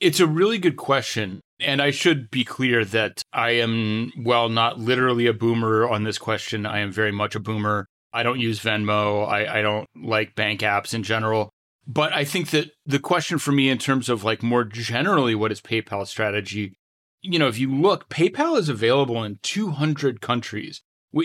It's 0.00 0.20
a 0.20 0.26
really 0.26 0.58
good 0.58 0.76
question. 0.76 1.40
And 1.60 1.80
I 1.80 1.90
should 1.90 2.30
be 2.30 2.44
clear 2.44 2.84
that 2.84 3.22
I 3.32 3.50
am, 3.52 4.12
well, 4.18 4.48
not 4.48 4.78
literally 4.78 5.26
a 5.26 5.32
boomer 5.32 5.88
on 5.88 6.04
this 6.04 6.18
question. 6.18 6.66
I 6.66 6.80
am 6.80 6.90
very 6.90 7.12
much 7.12 7.34
a 7.34 7.40
boomer. 7.40 7.86
I 8.12 8.22
don't 8.22 8.40
use 8.40 8.60
Venmo. 8.60 9.26
I, 9.28 9.58
I 9.58 9.62
don't 9.62 9.88
like 9.96 10.34
bank 10.34 10.60
apps 10.60 10.94
in 10.94 11.02
general. 11.02 11.50
But 11.86 12.12
I 12.12 12.24
think 12.24 12.50
that 12.50 12.70
the 12.86 12.98
question 12.98 13.38
for 13.38 13.52
me, 13.52 13.68
in 13.68 13.78
terms 13.78 14.08
of 14.08 14.24
like 14.24 14.42
more 14.42 14.64
generally, 14.64 15.34
what 15.34 15.52
is 15.52 15.60
PayPal's 15.60 16.10
strategy? 16.10 16.74
You 17.20 17.38
know, 17.38 17.48
if 17.48 17.58
you 17.58 17.74
look, 17.74 18.08
PayPal 18.08 18.58
is 18.58 18.68
available 18.68 19.22
in 19.22 19.38
200 19.42 20.20
countries 20.20 20.82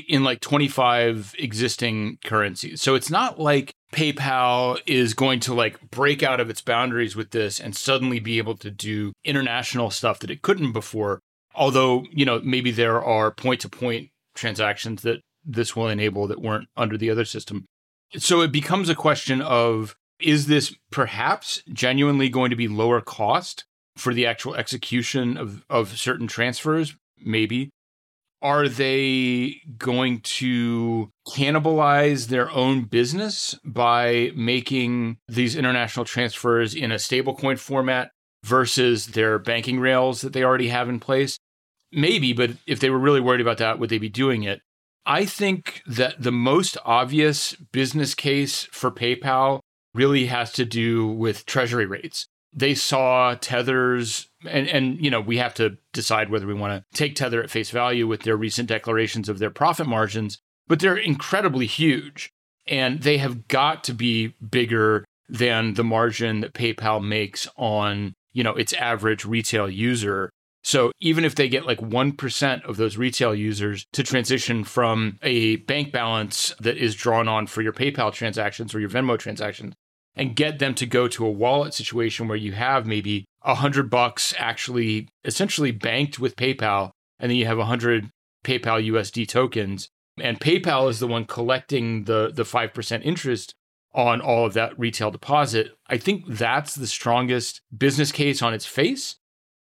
in 0.08 0.24
like 0.24 0.40
25 0.40 1.36
existing 1.40 2.18
currencies. 2.24 2.82
So 2.82 2.96
it's 2.96 3.10
not 3.10 3.40
like 3.40 3.74
PayPal 3.94 4.80
is 4.86 5.14
going 5.14 5.40
to 5.42 5.54
like 5.54 5.90
break 5.90 6.22
out 6.22 6.40
of 6.40 6.50
its 6.50 6.62
boundaries 6.62 7.16
with 7.16 7.32
this 7.32 7.60
and 7.60 7.76
suddenly 7.76 8.20
be 8.20 8.38
able 8.38 8.56
to 8.58 8.70
do 8.70 9.14
international 9.24 9.90
stuff 9.90 10.20
that 10.20 10.30
it 10.30 10.42
couldn't 10.42 10.74
before. 10.74 11.20
Although, 11.56 12.06
you 12.12 12.26
know, 12.26 12.40
maybe 12.44 12.72
there 12.72 13.04
are 13.04 13.32
point 13.32 13.62
to 13.62 13.70
point 13.70 14.10
transactions 14.36 15.02
that 15.02 15.22
this 15.44 15.76
will 15.76 15.88
enable 15.88 16.28
that 16.28 16.42
weren't 16.42 16.68
under 16.78 16.98
the 16.98 17.10
other 17.10 17.26
system. 17.26 17.66
So 18.18 18.42
it 18.42 18.52
becomes 18.52 18.90
a 18.90 18.96
question 18.96 19.42
of 19.42 19.96
is 20.20 20.48
this 20.48 20.76
perhaps 20.92 21.64
genuinely 21.72 22.30
going 22.30 22.50
to 22.50 22.56
be 22.56 22.68
lower 22.68 23.02
cost 23.02 23.66
for 23.96 24.14
the 24.14 24.26
actual 24.26 24.56
execution 24.56 25.38
of, 25.38 25.64
of 25.70 25.98
certain 25.98 26.28
transfers? 26.28 26.96
Maybe. 27.24 27.70
Are 28.42 28.70
they 28.70 29.62
going 29.78 30.22
to 30.22 31.12
cannibalize 31.28 32.28
their 32.28 32.50
own 32.52 32.84
business 32.84 33.54
by 33.66 34.32
making 34.36 35.18
these 35.28 35.56
international 35.56 36.06
transfers 36.06 36.74
in 36.74 36.92
a 36.92 36.96
stablecoin 36.96 37.60
format 37.60 38.12
versus 38.46 39.08
their 39.08 39.40
banking 39.40 39.80
rails 39.80 40.22
that 40.22 40.32
they 40.32 40.44
already 40.44 40.70
have 40.70 40.88
in 40.88 41.00
place? 41.02 41.38
Maybe, 41.92 42.32
but 42.34 42.52
if 42.66 42.80
they 42.80 42.90
were 42.90 43.00
really 43.00 43.20
worried 43.20 43.42
about 43.42 43.58
that, 43.58 43.78
would 43.78 43.90
they 43.90 43.98
be 43.98 44.10
doing 44.10 44.44
it? 44.44 44.62
I 45.06 45.26
think 45.26 45.82
that 45.88 46.22
the 46.22 46.32
most 46.32 46.78
obvious 46.86 47.56
business 47.72 48.14
case 48.14 48.68
for 48.72 48.92
PayPal 48.92 49.60
really 49.94 50.28
has 50.28 50.52
to 50.54 50.66
do 50.66 51.08
with 51.08 51.46
treasury 51.46 51.86
rates. 51.86 52.28
They 52.54 52.74
saw 52.74 53.36
Tether's 53.36 54.28
and 54.48 54.68
and 54.68 55.04
you 55.04 55.12
know, 55.12 55.22
we 55.22 55.38
have 55.38 55.54
to 55.56 55.78
decide 55.94 56.30
whether 56.30 56.48
we 56.48 56.54
want 56.54 56.84
to 56.84 56.98
take 56.98 57.16
Tether 57.16 57.44
at 57.44 57.50
face 57.50 57.70
value 57.70 58.08
with 58.08 58.24
their 58.24 58.38
recent 58.38 58.70
declarations 58.70 59.30
of 59.30 59.40
their 59.40 59.50
profit 59.50 59.88
margins, 59.88 60.40
but 60.68 60.80
they're 60.80 60.98
incredibly 60.98 61.66
huge 61.66 62.32
and 62.68 63.02
they 63.02 63.18
have 63.18 63.48
got 63.48 63.84
to 63.86 63.94
be 63.94 64.36
bigger 64.50 65.04
than 65.28 65.74
the 65.74 65.84
margin 65.84 66.42
that 66.42 66.54
PayPal 66.54 67.04
makes 67.04 67.48
on, 67.58 68.14
you 68.32 68.44
know, 68.44 68.56
its 68.56 68.74
average 68.74 69.26
retail 69.26 69.70
user. 69.70 70.30
So 70.64 70.92
even 71.00 71.24
if 71.24 71.36
they 71.36 71.48
get 71.48 71.66
like 71.66 71.80
1% 71.80 72.64
of 72.64 72.78
those 72.78 72.98
retail 72.98 73.34
users 73.34 73.86
to 73.94 74.04
transition 74.04 74.64
from 74.64 75.18
a 75.22 75.58
bank 75.58 75.92
balance 75.92 76.54
that 76.60 76.78
is 76.78 76.96
drawn 76.96 77.28
on 77.28 77.48
for 77.48 77.62
your 77.62 77.74
PayPal 77.74 78.14
transactions 78.14 78.76
or 78.76 78.80
your 78.80 78.90
Venmo 78.90 79.18
transactions 79.18 79.74
and 80.20 80.36
get 80.36 80.60
them 80.60 80.76
to 80.76 80.86
go 80.86 81.08
to 81.08 81.26
a 81.26 81.32
wallet 81.32 81.74
situation 81.74 82.28
where 82.28 82.38
you 82.38 82.52
have 82.52 82.86
maybe 82.86 83.24
a 83.42 83.56
hundred 83.56 83.90
bucks 83.90 84.34
actually 84.38 85.08
essentially 85.24 85.72
banked 85.72 86.20
with 86.20 86.36
PayPal, 86.36 86.92
and 87.18 87.32
then 87.32 87.38
you 87.38 87.46
have 87.46 87.58
a 87.58 87.66
hundred 87.66 88.10
PayPal 88.44 88.86
USD 88.86 89.30
tokens, 89.30 89.88
and 90.22 90.38
PayPal 90.38 90.90
is 90.90 91.00
the 91.00 91.08
one 91.08 91.24
collecting 91.24 92.04
the 92.04 92.32
the 92.36 92.44
five 92.44 92.74
percent 92.74 93.06
interest 93.06 93.56
on 93.94 94.20
all 94.20 94.46
of 94.46 94.54
that 94.54 94.78
retail 94.78 95.10
deposit. 95.10 95.72
I 95.88 95.98
think 95.98 96.26
that's 96.28 96.76
the 96.76 96.86
strongest 96.86 97.62
business 97.76 98.12
case 98.12 98.42
on 98.42 98.54
its 98.54 98.66
face 98.66 99.16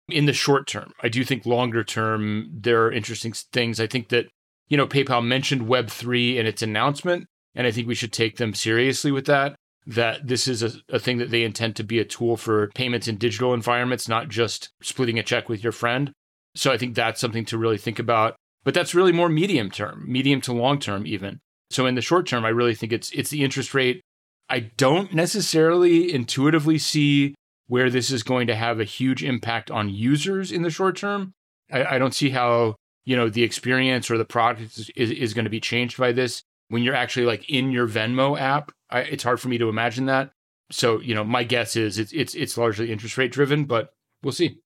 in 0.08 0.28
the 0.28 0.34
short 0.34 0.66
term. 0.66 0.94
I 1.04 1.10
do 1.10 1.26
think 1.26 1.46
longer 1.46 1.84
term, 1.84 2.50
there 2.54 2.86
are 2.86 2.92
interesting 2.92 3.34
things. 3.52 3.82
I 3.82 3.88
think 3.88 4.08
that, 4.10 4.28
you 4.70 4.78
know, 4.78 4.88
PayPal 4.88 5.24
mentioned 5.24 5.64
Web3 5.64 6.38
in 6.38 6.46
its 6.46 6.62
announcement, 6.62 7.28
and 7.54 7.68
I 7.68 7.72
think 7.72 7.86
we 7.86 7.96
should 7.96 8.14
take 8.14 8.38
them 8.38 8.54
seriously 8.54 9.12
with 9.12 9.26
that. 9.26 9.58
That 9.90 10.28
this 10.28 10.48
is 10.48 10.64
a, 10.64 10.72
a 10.90 11.00
thing 11.00 11.18
that 11.18 11.32
they 11.32 11.44
intend 11.44 11.78
to 11.78 11.84
be 11.84 12.00
a 12.00 12.06
tool 12.06 12.36
for 12.36 12.68
payments 12.76 13.08
in 13.08 13.18
digital 13.18 13.54
environments, 13.54 14.10
not 14.10 14.28
just 14.28 14.70
splitting 14.82 15.18
a 15.18 15.24
check 15.24 15.48
with 15.48 15.64
your 15.64 15.72
friend. 15.72 16.12
So 16.56 16.72
I 16.72 16.78
think 16.78 16.94
that's 16.94 17.22
something 17.22 17.46
to 17.46 17.58
really 17.58 17.78
think 17.78 17.98
about. 17.98 18.36
But 18.66 18.74
that's 18.74 18.94
really 18.94 19.14
more 19.14 19.30
medium 19.30 19.72
term, 19.72 20.04
medium 20.06 20.42
to 20.42 20.52
long 20.52 20.80
term, 20.80 21.08
even. 21.08 21.40
So 21.70 21.86
in 21.86 21.96
the 21.96 22.02
short 22.02 22.28
term, 22.28 22.44
I 22.44 22.50
really 22.50 22.76
think 22.76 22.92
it's 22.92 23.12
it's 23.12 23.30
the 23.30 23.44
interest 23.44 23.74
rate. 23.74 24.02
I 24.50 24.60
don't 24.60 25.14
necessarily 25.14 26.14
intuitively 26.14 26.78
see 26.78 27.36
where 27.68 27.90
this 27.90 28.12
is 28.12 28.24
going 28.24 28.48
to 28.48 28.56
have 28.56 28.80
a 28.80 28.86
huge 28.86 29.24
impact 29.24 29.70
on 29.70 29.90
users 29.90 30.52
in 30.52 30.62
the 30.62 30.70
short 30.70 30.96
term. 30.98 31.34
I, 31.72 31.96
I 31.96 31.98
don't 31.98 32.14
see 32.14 32.30
how 32.30 32.76
you 33.06 33.16
know 33.16 33.30
the 33.30 33.44
experience 33.44 34.10
or 34.10 34.18
the 34.18 34.26
product 34.26 34.62
is, 34.62 34.92
is, 34.96 35.12
is, 35.12 35.34
going 35.34 35.46
to 35.46 35.52
be 35.52 35.60
changed 35.60 35.98
by 35.98 36.12
this 36.12 36.42
when 36.70 36.84
you're 36.84 36.96
actually 36.96 37.26
like 37.26 37.50
in 37.50 37.72
your 37.72 37.88
Venmo 37.88 38.40
app. 38.40 38.72
I, 38.90 39.02
it's 39.02 39.24
hard 39.24 39.40
for 39.40 39.48
me 39.48 39.58
to 39.58 39.70
imagine 39.70 40.06
that. 40.06 40.32
So 40.72 41.00
you 41.00 41.16
know, 41.16 41.24
my 41.24 41.44
guess 41.44 41.76
is 41.76 41.98
it's 41.98 42.12
it's 42.12 42.36
it's 42.36 42.58
largely 42.58 42.92
interest 42.92 43.18
rate 43.18 43.32
driven, 43.32 43.66
but 43.66 43.94
we'll 44.24 44.34
see. 44.34 44.60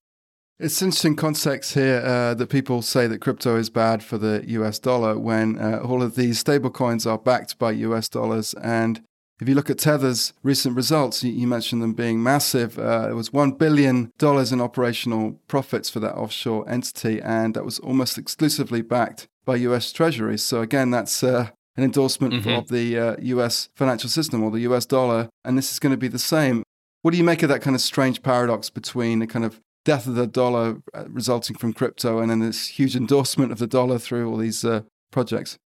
It's 0.60 0.82
interesting 0.82 1.16
context 1.16 1.74
here 1.74 2.04
uh, 2.06 2.36
that 2.36 2.50
people 2.50 2.84
say 2.84 3.08
that 3.08 3.20
crypto 3.20 3.56
is 3.56 3.72
bad 3.72 4.04
for 4.04 4.20
the 4.20 4.44
US 4.48 4.78
dollar 4.78 5.18
when 5.18 5.58
uh, 5.58 5.80
all 5.80 6.04
of 6.04 6.16
these 6.16 6.44
stablecoins 6.44 7.10
are 7.10 7.18
backed 7.18 7.58
by 7.58 7.72
US 7.72 8.08
dollars 8.08 8.54
and 8.56 9.02
if 9.42 9.50
you 9.50 9.56
look 9.56 9.72
at 9.72 9.80
Tether's 9.80 10.34
recent 10.44 10.76
results, 10.76 11.24
you, 11.24 11.48
mentioned 11.48 11.82
them 11.82 11.94
being 11.94 12.22
massive. 12.22 12.78
Uh, 12.78 13.08
it 13.10 13.14
was 13.14 13.32
$1 13.32 13.58
billion 13.58 14.12
in 14.22 14.62
operational 14.62 15.40
profits 15.48 15.90
for 15.90 16.00
that 16.00 16.14
offshore 16.14 16.70
entity, 16.70 17.20
and 17.20 17.56
that 17.56 17.66
was 17.66 17.80
almost 17.80 18.20
exclusively 18.20 18.84
backed 18.84 19.28
by 19.44 19.56
US 19.56 19.92
treasuries. 19.92 20.44
So, 20.44 20.62
again, 20.62 20.92
that's 20.92 21.24
uh, 21.24 21.50
an 21.82 21.86
endorsement 21.86 22.34
mm-hmm. 22.34 22.50
of 22.50 22.68
the 22.68 22.98
uh, 22.98 23.16
US 23.20 23.70
financial 23.76 24.10
system 24.10 24.44
or 24.44 24.52
the 24.52 24.60
US 24.62 24.86
dollar, 24.86 25.30
and 25.44 25.58
this 25.58 25.72
is 25.72 25.80
going 25.80 25.92
to 25.92 25.98
be 25.98 26.08
the 26.08 26.20
same. 26.20 26.64
What 27.02 27.12
do 27.12 27.18
you 27.18 27.24
make 27.24 27.42
of 27.42 27.50
that 27.50 27.62
kind 27.62 27.76
of 27.76 27.82
strange 27.82 28.22
paradox 28.22 28.70
between 28.70 29.18
the 29.18 29.26
kind 29.26 29.44
of 29.44 29.60
death 29.84 30.06
of 30.06 30.14
the 30.14 30.28
dollar 30.28 30.78
uh, 30.94 31.06
resulting 31.08 31.58
from 31.58 31.74
crypto 31.74 32.20
and 32.20 32.30
then 32.30 32.40
this 32.40 32.68
huge 32.68 32.96
endorsement 32.96 33.52
of 33.52 33.58
the 33.58 33.66
dollar 33.66 33.98
through 33.98 34.30
all 34.30 34.38
these 34.38 34.64
uh, 34.64 34.82
projects? 35.12 35.58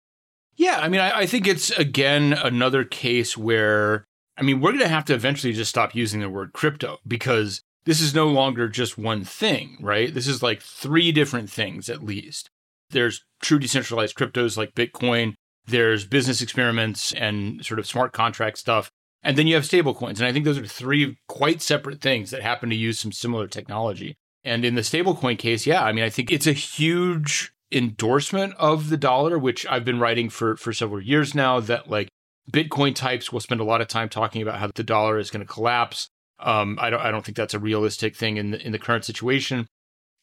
Yeah, 0.56 0.78
I 0.78 0.88
mean, 0.88 1.00
I, 1.00 1.20
I 1.20 1.26
think 1.26 1.48
it's 1.48 1.70
again 1.70 2.32
another 2.32 2.84
case 2.84 3.36
where 3.36 4.04
I 4.36 4.42
mean, 4.42 4.60
we're 4.60 4.70
going 4.70 4.82
to 4.82 4.88
have 4.88 5.04
to 5.06 5.14
eventually 5.14 5.52
just 5.52 5.70
stop 5.70 5.96
using 5.96 6.20
the 6.20 6.30
word 6.30 6.52
crypto 6.52 6.98
because 7.06 7.60
this 7.86 8.00
is 8.00 8.14
no 8.14 8.28
longer 8.28 8.68
just 8.68 8.96
one 8.96 9.24
thing, 9.24 9.78
right? 9.80 10.14
This 10.14 10.28
is 10.28 10.44
like 10.44 10.62
three 10.62 11.10
different 11.10 11.50
things 11.50 11.88
at 11.88 12.04
least. 12.04 12.50
There's 12.90 13.24
true 13.42 13.58
decentralized 13.58 14.16
cryptos 14.16 14.56
like 14.56 14.74
Bitcoin, 14.76 15.34
there's 15.66 16.04
business 16.04 16.42
experiments 16.42 17.12
and 17.12 17.64
sort 17.64 17.78
of 17.78 17.86
smart 17.86 18.12
contract 18.12 18.58
stuff, 18.58 18.90
and 19.22 19.38
then 19.38 19.46
you 19.46 19.54
have 19.54 19.64
stablecoins. 19.64 20.18
And 20.18 20.24
I 20.24 20.32
think 20.32 20.44
those 20.44 20.58
are 20.58 20.66
three 20.66 21.16
quite 21.28 21.62
separate 21.62 22.00
things 22.00 22.30
that 22.30 22.42
happen 22.42 22.70
to 22.70 22.76
use 22.76 22.98
some 22.98 23.12
similar 23.12 23.48
technology. 23.48 24.16
And 24.44 24.64
in 24.64 24.74
the 24.74 24.82
stablecoin 24.82 25.38
case, 25.38 25.66
yeah, 25.66 25.82
I 25.82 25.92
mean, 25.92 26.04
I 26.04 26.10
think 26.10 26.30
it's 26.30 26.46
a 26.46 26.52
huge 26.52 27.52
endorsement 27.72 28.54
of 28.58 28.90
the 28.90 28.96
dollar, 28.98 29.38
which 29.38 29.66
I've 29.66 29.84
been 29.84 29.98
writing 29.98 30.28
for 30.28 30.56
for 30.56 30.72
several 30.72 31.00
years 31.00 31.34
now, 31.34 31.60
that 31.60 31.88
like 31.88 32.08
Bitcoin 32.50 32.94
types 32.94 33.32
will 33.32 33.40
spend 33.40 33.60
a 33.60 33.64
lot 33.64 33.80
of 33.80 33.88
time 33.88 34.08
talking 34.08 34.42
about 34.42 34.58
how 34.58 34.70
the 34.74 34.82
dollar 34.82 35.18
is 35.18 35.30
going 35.30 35.44
to 35.44 35.52
collapse. 35.52 36.08
Um, 36.38 36.78
I 36.80 36.90
don't 36.90 37.00
I 37.00 37.10
don't 37.10 37.24
think 37.24 37.36
that's 37.36 37.54
a 37.54 37.58
realistic 37.58 38.14
thing 38.14 38.36
in 38.36 38.50
the, 38.50 38.64
in 38.64 38.72
the 38.72 38.78
current 38.78 39.04
situation. 39.04 39.66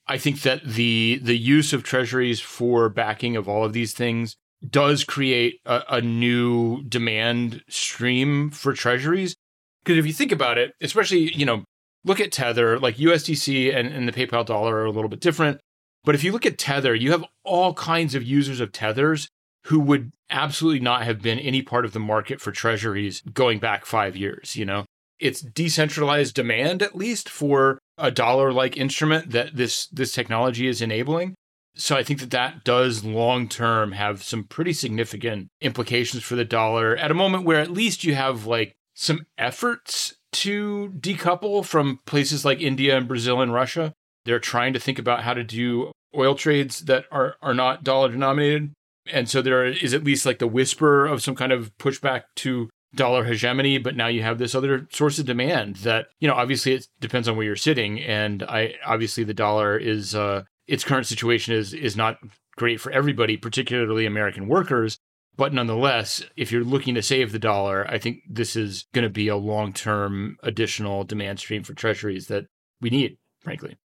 I 0.07 0.17
think 0.17 0.41
that 0.41 0.63
the 0.63 1.19
the 1.21 1.37
use 1.37 1.73
of 1.73 1.83
treasuries 1.83 2.39
for 2.39 2.89
backing 2.89 3.35
of 3.35 3.49
all 3.49 3.65
of 3.65 3.73
these 3.73 3.93
things 3.93 4.35
does 4.67 5.03
create 5.03 5.59
a, 5.65 5.83
a 5.89 6.01
new 6.01 6.83
demand 6.83 7.63
stream 7.67 8.49
for 8.49 8.73
treasuries. 8.73 9.35
Because 9.83 9.97
if 9.97 10.05
you 10.05 10.13
think 10.13 10.31
about 10.31 10.57
it, 10.57 10.73
especially 10.81 11.33
you 11.33 11.45
know, 11.45 11.63
look 12.05 12.19
at 12.19 12.31
Tether, 12.31 12.79
like 12.79 12.97
USDC 12.97 13.75
and, 13.75 13.87
and 13.87 14.07
the 14.07 14.11
PayPal 14.11 14.45
dollar 14.45 14.75
are 14.77 14.85
a 14.85 14.91
little 14.91 15.09
bit 15.09 15.19
different. 15.19 15.59
But 16.03 16.15
if 16.15 16.23
you 16.23 16.31
look 16.31 16.45
at 16.45 16.57
Tether, 16.57 16.95
you 16.95 17.11
have 17.11 17.25
all 17.43 17.73
kinds 17.73 18.15
of 18.15 18.23
users 18.23 18.59
of 18.59 18.71
Tethers 18.71 19.27
who 19.65 19.79
would 19.79 20.11
absolutely 20.29 20.79
not 20.79 21.03
have 21.03 21.21
been 21.21 21.37
any 21.39 21.61
part 21.61 21.85
of 21.85 21.93
the 21.93 21.99
market 21.99 22.41
for 22.41 22.51
treasuries 22.51 23.21
going 23.33 23.59
back 23.59 23.85
five 23.85 24.15
years. 24.17 24.55
You 24.55 24.65
know, 24.65 24.85
it's 25.19 25.41
decentralized 25.41 26.33
demand, 26.33 26.81
at 26.81 26.95
least 26.95 27.29
for 27.29 27.77
a 27.97 28.09
dollar 28.09 28.51
like 28.51 28.77
instrument 28.77 29.31
that 29.31 29.55
this, 29.55 29.85
this 29.87 30.13
technology 30.13 30.67
is 30.67 30.81
enabling. 30.81 31.35
So 31.75 31.95
I 31.95 32.03
think 32.03 32.19
that 32.19 32.31
that 32.31 32.63
does 32.63 33.03
long 33.03 33.47
term 33.47 33.93
have 33.93 34.23
some 34.23 34.43
pretty 34.43 34.73
significant 34.73 35.47
implications 35.61 36.23
for 36.23 36.35
the 36.35 36.45
dollar 36.45 36.95
at 36.97 37.11
a 37.11 37.15
moment 37.15 37.45
where 37.45 37.59
at 37.59 37.71
least 37.71 38.03
you 38.03 38.13
have 38.15 38.45
like 38.45 38.73
some 38.93 39.25
efforts 39.37 40.15
to 40.33 40.93
decouple 40.99 41.65
from 41.65 41.99
places 42.05 42.45
like 42.45 42.61
India 42.61 42.97
and 42.97 43.07
Brazil 43.07 43.41
and 43.41 43.53
Russia. 43.53 43.93
They're 44.25 44.39
trying 44.39 44.73
to 44.73 44.79
think 44.79 44.99
about 44.99 45.23
how 45.23 45.33
to 45.33 45.43
do 45.43 45.91
oil 46.15 46.35
trades 46.35 46.81
that 46.81 47.05
are, 47.11 47.35
are 47.41 47.53
not 47.53 47.83
dollar 47.83 48.09
denominated. 48.09 48.73
And 49.11 49.29
so 49.29 49.41
there 49.41 49.65
is 49.65 49.93
at 49.93 50.03
least 50.03 50.25
like 50.25 50.39
the 50.39 50.47
whisper 50.47 51.05
of 51.05 51.23
some 51.23 51.35
kind 51.35 51.51
of 51.51 51.71
pushback 51.77 52.23
to 52.37 52.69
dollar 52.93 53.23
hegemony, 53.23 53.77
but 53.77 53.95
now 53.95 54.07
you 54.07 54.21
have 54.21 54.37
this 54.37 54.53
other 54.53 54.87
source 54.91 55.17
of 55.17 55.25
demand 55.25 55.77
that, 55.77 56.07
you 56.19 56.27
know, 56.27 56.33
obviously 56.33 56.73
it 56.73 56.87
depends 56.99 57.27
on 57.27 57.35
where 57.35 57.45
you're 57.45 57.55
sitting. 57.55 57.99
And 58.01 58.43
I 58.43 58.75
obviously 58.85 59.23
the 59.23 59.33
dollar 59.33 59.77
is 59.77 60.13
uh 60.13 60.43
its 60.67 60.83
current 60.83 61.07
situation 61.07 61.53
is 61.53 61.73
is 61.73 61.95
not 61.95 62.17
great 62.55 62.79
for 62.79 62.91
everybody, 62.91 63.37
particularly 63.37 64.05
American 64.05 64.47
workers. 64.47 64.97
But 65.37 65.53
nonetheless, 65.53 66.23
if 66.35 66.51
you're 66.51 66.63
looking 66.63 66.93
to 66.95 67.01
save 67.01 67.31
the 67.31 67.39
dollar, 67.39 67.89
I 67.89 67.97
think 67.97 68.19
this 68.29 68.55
is 68.55 68.85
going 68.93 69.03
to 69.03 69.09
be 69.09 69.27
a 69.27 69.37
long 69.37 69.73
term 69.73 70.37
additional 70.43 71.03
demand 71.03 71.39
stream 71.39 71.63
for 71.63 71.73
treasuries 71.73 72.27
that 72.27 72.45
we 72.81 72.89
need, 72.89 73.17
frankly. 73.39 73.77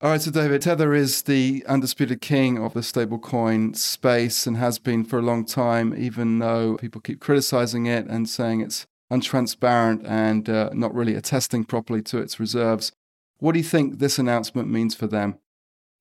All 0.00 0.10
right, 0.10 0.20
so 0.20 0.32
David, 0.32 0.62
Tether 0.62 0.94
is 0.94 1.22
the 1.22 1.64
undisputed 1.68 2.20
king 2.20 2.58
of 2.58 2.74
the 2.74 2.80
stablecoin 2.80 3.76
space 3.76 4.48
and 4.48 4.56
has 4.56 4.80
been 4.80 5.04
for 5.04 5.20
a 5.20 5.22
long 5.22 5.44
time, 5.44 5.94
even 5.96 6.40
though 6.40 6.76
people 6.76 7.00
keep 7.00 7.20
criticizing 7.20 7.86
it 7.86 8.06
and 8.06 8.28
saying 8.28 8.62
it's 8.62 8.84
untransparent 9.12 10.04
and 10.04 10.48
uh, 10.48 10.70
not 10.72 10.92
really 10.92 11.14
attesting 11.14 11.62
properly 11.62 12.02
to 12.02 12.18
its 12.18 12.40
reserves. 12.40 12.90
What 13.38 13.52
do 13.52 13.60
you 13.60 13.64
think 13.64 13.98
this 14.00 14.18
announcement 14.18 14.68
means 14.68 14.96
for 14.96 15.06
them? 15.06 15.38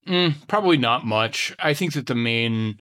Mm, 0.08 0.48
probably 0.48 0.78
not 0.78 1.06
much. 1.06 1.56
I 1.60 1.74
think 1.74 1.94
that 1.94 2.08
the 2.08 2.16
main 2.16 2.80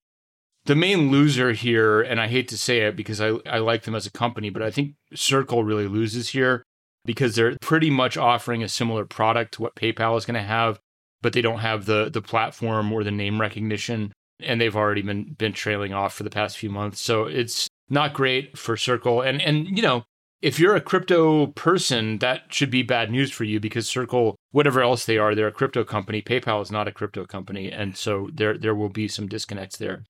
the 0.67 0.75
main 0.77 1.11
loser 1.11 1.53
here, 1.53 2.01
and 2.03 2.21
I 2.21 2.29
hate 2.29 2.49
to 2.49 2.59
say 2.59 2.81
it 2.81 2.97
because 2.97 3.21
I, 3.21 3.39
I 3.47 3.59
like 3.59 3.83
them 3.83 3.95
as 3.95 4.07
a 4.07 4.11
company, 4.11 4.51
but 4.51 4.63
I 4.63 4.71
think 4.71 4.95
Circle 5.15 5.65
really 5.65 5.89
loses 5.89 6.31
here 6.31 6.65
because 7.05 7.35
they're 7.35 7.57
pretty 7.61 7.91
much 7.91 8.17
offering 8.17 8.63
a 8.63 8.69
similar 8.69 9.05
product 9.05 9.55
to 9.55 9.63
what 9.63 9.75
PayPal 9.75 10.17
is 10.19 10.27
going 10.27 10.35
to 10.35 10.43
have, 10.43 10.79
but 11.23 11.33
they 11.33 11.41
don't 11.41 11.61
have 11.61 11.87
the 11.87 12.11
the 12.11 12.23
platform 12.23 12.93
or 12.93 13.05
the 13.05 13.11
name 13.11 13.41
recognition, 13.41 14.13
and 14.41 14.61
they've 14.61 14.77
already 14.77 15.03
been 15.03 15.35
been 15.39 15.53
trailing 15.53 15.93
off 15.93 16.15
for 16.15 16.23
the 16.23 16.31
past 16.31 16.59
few 16.59 16.71
months. 16.71 17.01
So 17.01 17.25
it's 17.25 17.69
not 17.89 18.15
great 18.15 18.57
for 18.57 18.77
Circle, 18.77 19.23
and 19.23 19.41
and 19.43 19.67
you 19.77 19.83
know 19.83 20.05
if 20.43 20.59
you're 20.59 20.77
a 20.77 20.81
crypto 20.81 21.49
person, 21.49 22.19
that 22.19 22.53
should 22.53 22.71
be 22.71 22.83
bad 22.83 23.11
news 23.11 23.31
for 23.31 23.45
you 23.45 23.61
because 23.61 23.89
Circle, 23.89 24.37
whatever 24.53 24.81
else 24.81 25.05
they 25.05 25.19
are, 25.19 25.35
they're 25.35 25.49
a 25.49 25.53
crypto 25.53 25.85
company. 25.85 26.23
PayPal 26.23 26.63
is 26.63 26.71
not 26.71 26.89
a 26.89 26.93
crypto 26.93 27.27
company, 27.27 27.71
and 27.71 27.97
so 27.97 28.29
there 28.33 28.57
there 28.57 28.75
will 28.75 28.89
be 28.89 29.07
some 29.07 29.29
disconnects 29.29 29.77
there. 29.77 30.05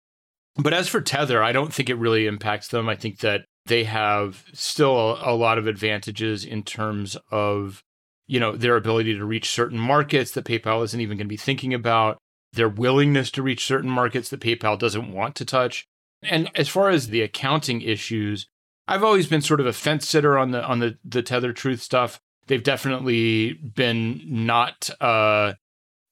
But 0.56 0.72
as 0.72 0.88
for 0.88 1.00
Tether, 1.00 1.42
I 1.42 1.52
don't 1.52 1.72
think 1.72 1.90
it 1.90 1.96
really 1.96 2.26
impacts 2.26 2.68
them. 2.68 2.88
I 2.88 2.96
think 2.96 3.20
that 3.20 3.44
they 3.66 3.84
have 3.84 4.44
still 4.52 4.96
a, 4.96 5.32
a 5.32 5.34
lot 5.34 5.58
of 5.58 5.66
advantages 5.66 6.44
in 6.44 6.62
terms 6.62 7.16
of 7.30 7.82
you 8.26 8.38
know 8.38 8.56
their 8.56 8.76
ability 8.76 9.16
to 9.16 9.24
reach 9.24 9.50
certain 9.50 9.78
markets 9.78 10.32
that 10.32 10.44
PayPal 10.44 10.84
isn't 10.84 11.00
even 11.00 11.16
going 11.16 11.26
to 11.26 11.32
be 11.32 11.36
thinking 11.36 11.74
about, 11.74 12.18
their 12.52 12.68
willingness 12.68 13.30
to 13.32 13.42
reach 13.42 13.66
certain 13.66 13.90
markets 13.90 14.28
that 14.28 14.40
PayPal 14.40 14.78
doesn't 14.78 15.12
want 15.12 15.34
to 15.36 15.44
touch. 15.44 15.86
And 16.22 16.50
as 16.54 16.68
far 16.68 16.90
as 16.90 17.08
the 17.08 17.22
accounting 17.22 17.80
issues, 17.80 18.46
I've 18.90 19.04
always 19.04 19.28
been 19.28 19.40
sort 19.40 19.60
of 19.60 19.66
a 19.66 19.72
fence 19.72 20.08
sitter 20.08 20.36
on 20.36 20.50
the 20.50 20.64
on 20.64 20.80
the 20.80 20.98
the 21.04 21.22
tether 21.22 21.52
truth 21.52 21.80
stuff. 21.80 22.20
They've 22.48 22.62
definitely 22.62 23.52
been 23.52 24.20
not 24.26 24.90
uh, 25.00 25.52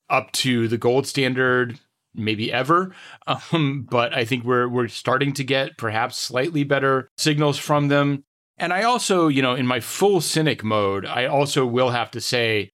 up 0.08 0.30
to 0.32 0.68
the 0.68 0.78
gold 0.78 1.04
standard, 1.08 1.80
maybe 2.14 2.52
ever. 2.52 2.94
Um, 3.52 3.87
but 3.90 4.14
I 4.14 4.25
think 4.25 4.44
we're 4.44 4.68
we're 4.68 4.88
starting 4.88 5.35
to 5.35 5.44
get 5.44 5.76
perhaps 5.76 6.16
slightly 6.16 6.64
better 6.64 7.11
signals 7.18 7.58
from 7.58 7.88
them. 7.88 8.25
And 8.56 8.73
I 8.73 8.85
also, 8.85 9.28
you 9.28 9.42
know, 9.42 9.54
in 9.54 9.66
my 9.66 9.80
full 9.80 10.20
cynic 10.20 10.64
mode, 10.64 11.04
I 11.04 11.26
also 11.26 11.66
will 11.66 11.90
have 11.90 12.11
to 12.12 12.20
say, 12.20 12.70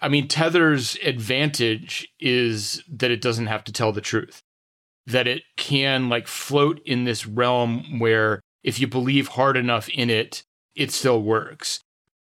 I 0.00 0.08
mean, 0.08 0.28
Tether's 0.28 0.96
advantage 1.02 2.08
is 2.20 2.84
that 2.88 3.10
it 3.10 3.20
doesn't 3.20 3.48
have 3.48 3.64
to 3.64 3.72
tell 3.72 3.90
the 3.90 4.00
truth, 4.00 4.42
that 5.06 5.26
it 5.26 5.42
can 5.56 6.08
like 6.08 6.28
float 6.28 6.80
in 6.84 7.04
this 7.04 7.26
realm 7.26 7.98
where 7.98 8.40
if 8.62 8.80
you 8.80 8.86
believe 8.86 9.28
hard 9.28 9.56
enough 9.56 9.88
in 9.88 10.10
it, 10.10 10.42
it 10.74 10.90
still 10.90 11.22
works. 11.22 11.80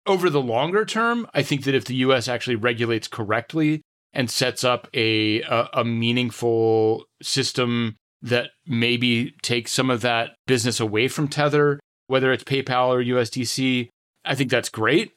Over 0.07 0.31
the 0.31 0.41
longer 0.41 0.85
term, 0.85 1.27
I 1.35 1.43
think 1.43 1.65
that 1.65 1.75
if 1.75 1.85
the 1.85 1.97
US 1.97 2.29
actually 2.29 2.57
regulates 2.57 3.09
correctly 3.09 3.83
and 4.13 4.31
sets 4.31 4.65
up 4.65 4.89
a, 4.95 5.43
a, 5.43 5.69
a 5.75 5.85
meaningful 5.85 7.05
system 7.23 7.97
that 8.23 8.51
maybe 8.67 9.33
takes 9.43 9.73
some 9.73 9.91
of 9.91 10.01
that 10.03 10.31
business 10.47 10.81
away 10.81 11.09
from 11.09 11.29
Tether, 11.29 11.81
whether 12.07 12.33
it's 12.33 12.45
PayPal 12.45 12.89
or 12.89 13.03
USDC, 13.03 13.89
I 14.25 14.35
think 14.35 14.51
that's 14.51 14.69
great. 14.69 15.13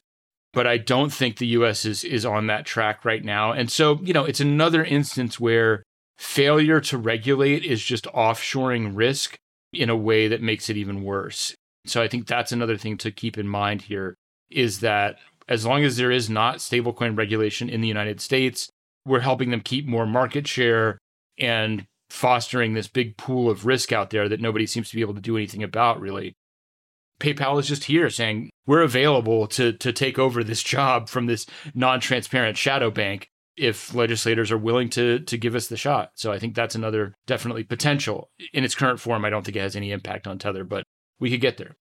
But 0.52 0.66
I 0.66 0.78
don't 0.78 1.14
think 1.14 1.38
the 1.38 1.48
US 1.48 1.86
is 1.86 2.04
is 2.04 2.26
on 2.26 2.48
that 2.48 2.66
track 2.66 3.06
right 3.06 3.24
now. 3.24 3.52
And 3.52 3.72
so, 3.72 4.00
you 4.02 4.14
know, 4.14 4.26
it's 4.26 4.40
another 4.40 4.84
instance 4.84 5.40
where 5.40 5.84
failure 6.18 6.82
to 6.82 6.98
regulate 6.98 7.64
is 7.64 7.84
just 7.84 8.06
offshoring 8.06 8.92
risk 8.96 9.38
in 9.74 9.90
a 9.90 9.96
way 9.96 10.28
that 10.28 10.42
makes 10.42 10.70
it 10.70 10.78
even 10.78 11.04
worse. 11.04 11.54
So 11.86 12.02
I 12.02 12.08
think 12.08 12.28
that's 12.28 12.52
another 12.52 12.78
thing 12.78 12.98
to 12.98 13.12
keep 13.12 13.38
in 13.38 13.48
mind 13.48 13.84
here 13.84 14.16
is 14.50 14.80
that 14.80 15.18
as 15.48 15.66
long 15.66 15.84
as 15.84 15.98
there 15.98 16.12
is 16.12 16.30
not 16.30 16.58
stablecoin 16.58 17.18
regulation 17.18 17.70
in 17.70 17.82
the 17.82 17.88
United 17.88 18.22
States, 18.22 18.70
we're 19.06 19.20
helping 19.20 19.50
them 19.50 19.62
keep 19.62 19.88
more 19.88 20.06
market 20.06 20.48
share 20.48 20.98
and 21.40 21.86
fostering 22.10 22.74
this 22.74 22.88
big 22.88 23.18
pool 23.18 23.50
of 23.50 23.66
risk 23.66 23.92
out 23.92 24.10
there 24.10 24.28
that 24.30 24.42
nobody 24.42 24.66
seems 24.66 24.90
to 24.90 24.96
be 24.96 25.02
able 25.02 25.14
to 25.14 25.22
do 25.22 25.38
anything 25.38 25.64
about 25.64 26.00
really. 26.00 26.34
PayPal 27.20 27.60
is 27.60 27.68
just 27.68 27.86
here 27.86 28.10
saying 28.10 28.50
we're 28.66 28.82
available 28.82 29.48
to 29.48 29.74
to 29.74 29.92
take 29.92 30.18
over 30.18 30.44
this 30.44 30.64
job 30.64 31.10
from 31.10 31.26
this 31.26 31.46
non-transparent 31.74 32.58
shadow 32.58 32.90
bank 32.90 33.28
if 33.60 33.94
legislators 33.94 34.52
are 34.52 34.58
willing 34.58 34.90
to 34.90 35.20
to 35.20 35.38
give 35.38 35.56
us 35.56 35.68
the 35.68 35.78
shot. 35.78 36.12
So 36.16 36.32
I 36.32 36.40
think 36.40 36.56
that's 36.56 36.76
another 36.76 37.14
definitely 37.28 37.64
potential. 37.64 38.30
In 38.54 38.64
its 38.64 38.76
current 38.76 39.00
form, 39.00 39.26
I 39.26 39.30
don't 39.30 39.44
think 39.46 39.58
it 39.58 39.62
has 39.62 39.76
any 39.76 39.92
impact 39.92 40.28
on 40.28 40.40
Tether, 40.40 40.64
but 40.64 40.84
we 41.20 41.30
could 41.30 41.42
get 41.42 41.58
there. 41.58 41.76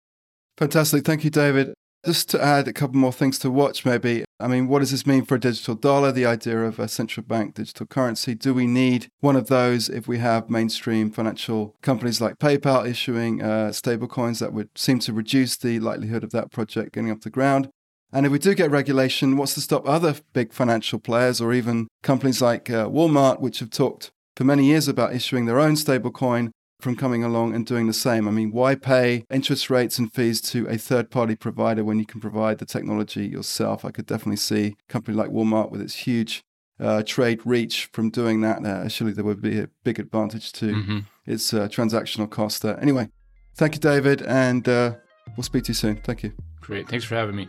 Fantastic. 0.56 1.04
Thank 1.04 1.24
you, 1.24 1.30
David. 1.30 1.74
Just 2.06 2.28
to 2.30 2.42
add 2.42 2.68
a 2.68 2.72
couple 2.72 2.96
more 2.96 3.12
things 3.12 3.38
to 3.40 3.50
watch, 3.50 3.84
maybe. 3.86 4.24
I 4.38 4.46
mean, 4.46 4.68
what 4.68 4.80
does 4.80 4.90
this 4.90 5.06
mean 5.06 5.24
for 5.24 5.36
a 5.36 5.40
digital 5.40 5.74
dollar? 5.74 6.12
The 6.12 6.26
idea 6.26 6.60
of 6.60 6.78
a 6.78 6.86
central 6.86 7.24
bank 7.24 7.54
digital 7.54 7.86
currency. 7.86 8.34
Do 8.34 8.52
we 8.52 8.66
need 8.66 9.08
one 9.20 9.36
of 9.36 9.46
those 9.46 9.88
if 9.88 10.06
we 10.06 10.18
have 10.18 10.50
mainstream 10.50 11.10
financial 11.10 11.76
companies 11.80 12.20
like 12.20 12.38
PayPal 12.38 12.86
issuing 12.86 13.40
uh, 13.40 13.70
stablecoins 13.70 14.40
that 14.40 14.52
would 14.52 14.68
seem 14.76 14.98
to 15.00 15.14
reduce 15.14 15.56
the 15.56 15.80
likelihood 15.80 16.24
of 16.24 16.30
that 16.32 16.50
project 16.50 16.92
getting 16.92 17.10
off 17.10 17.20
the 17.20 17.30
ground? 17.30 17.70
And 18.14 18.24
if 18.24 18.32
we 18.32 18.38
do 18.38 18.54
get 18.54 18.70
regulation, 18.70 19.36
what's 19.36 19.54
to 19.54 19.60
stop 19.60 19.86
other 19.86 20.14
big 20.32 20.52
financial 20.52 21.00
players 21.00 21.40
or 21.40 21.52
even 21.52 21.88
companies 22.02 22.40
like 22.40 22.70
uh, 22.70 22.86
Walmart, 22.86 23.40
which 23.40 23.58
have 23.58 23.70
talked 23.70 24.12
for 24.36 24.44
many 24.44 24.66
years 24.66 24.86
about 24.88 25.14
issuing 25.14 25.46
their 25.46 25.58
own 25.58 25.74
stablecoin, 25.74 26.52
from 26.80 26.94
coming 26.96 27.24
along 27.24 27.54
and 27.54 27.66
doing 27.66 27.86
the 27.86 27.92
same? 27.92 28.28
I 28.28 28.30
mean, 28.30 28.52
why 28.52 28.74
pay 28.74 29.24
interest 29.30 29.70
rates 29.70 29.98
and 29.98 30.12
fees 30.12 30.40
to 30.42 30.66
a 30.68 30.76
third 30.78 31.10
party 31.10 31.34
provider 31.34 31.82
when 31.82 31.98
you 31.98 32.06
can 32.06 32.20
provide 32.20 32.58
the 32.58 32.66
technology 32.66 33.26
yourself? 33.26 33.84
I 33.84 33.90
could 33.90 34.06
definitely 34.06 34.36
see 34.36 34.76
a 34.88 34.92
company 34.92 35.16
like 35.16 35.30
Walmart 35.30 35.70
with 35.70 35.80
its 35.80 35.94
huge 35.94 36.44
uh, 36.78 37.02
trade 37.02 37.40
reach 37.44 37.88
from 37.92 38.10
doing 38.10 38.42
that. 38.42 38.64
Uh, 38.64 38.88
surely 38.88 39.12
there 39.12 39.24
would 39.24 39.42
be 39.42 39.58
a 39.58 39.68
big 39.82 39.98
advantage 39.98 40.52
to 40.52 40.66
mm-hmm. 40.66 40.98
its 41.26 41.54
uh, 41.54 41.68
transactional 41.68 42.28
cost 42.30 42.62
there. 42.62 42.78
Anyway, 42.80 43.08
thank 43.54 43.74
you, 43.74 43.80
David, 43.80 44.22
and 44.22 44.68
uh, 44.68 44.94
we'll 45.36 45.44
speak 45.44 45.64
to 45.64 45.68
you 45.68 45.74
soon. 45.74 45.96
Thank 45.96 46.22
you. 46.22 46.32
Great. 46.60 46.88
Thanks 46.88 47.04
for 47.04 47.14
having 47.14 47.36
me. 47.36 47.48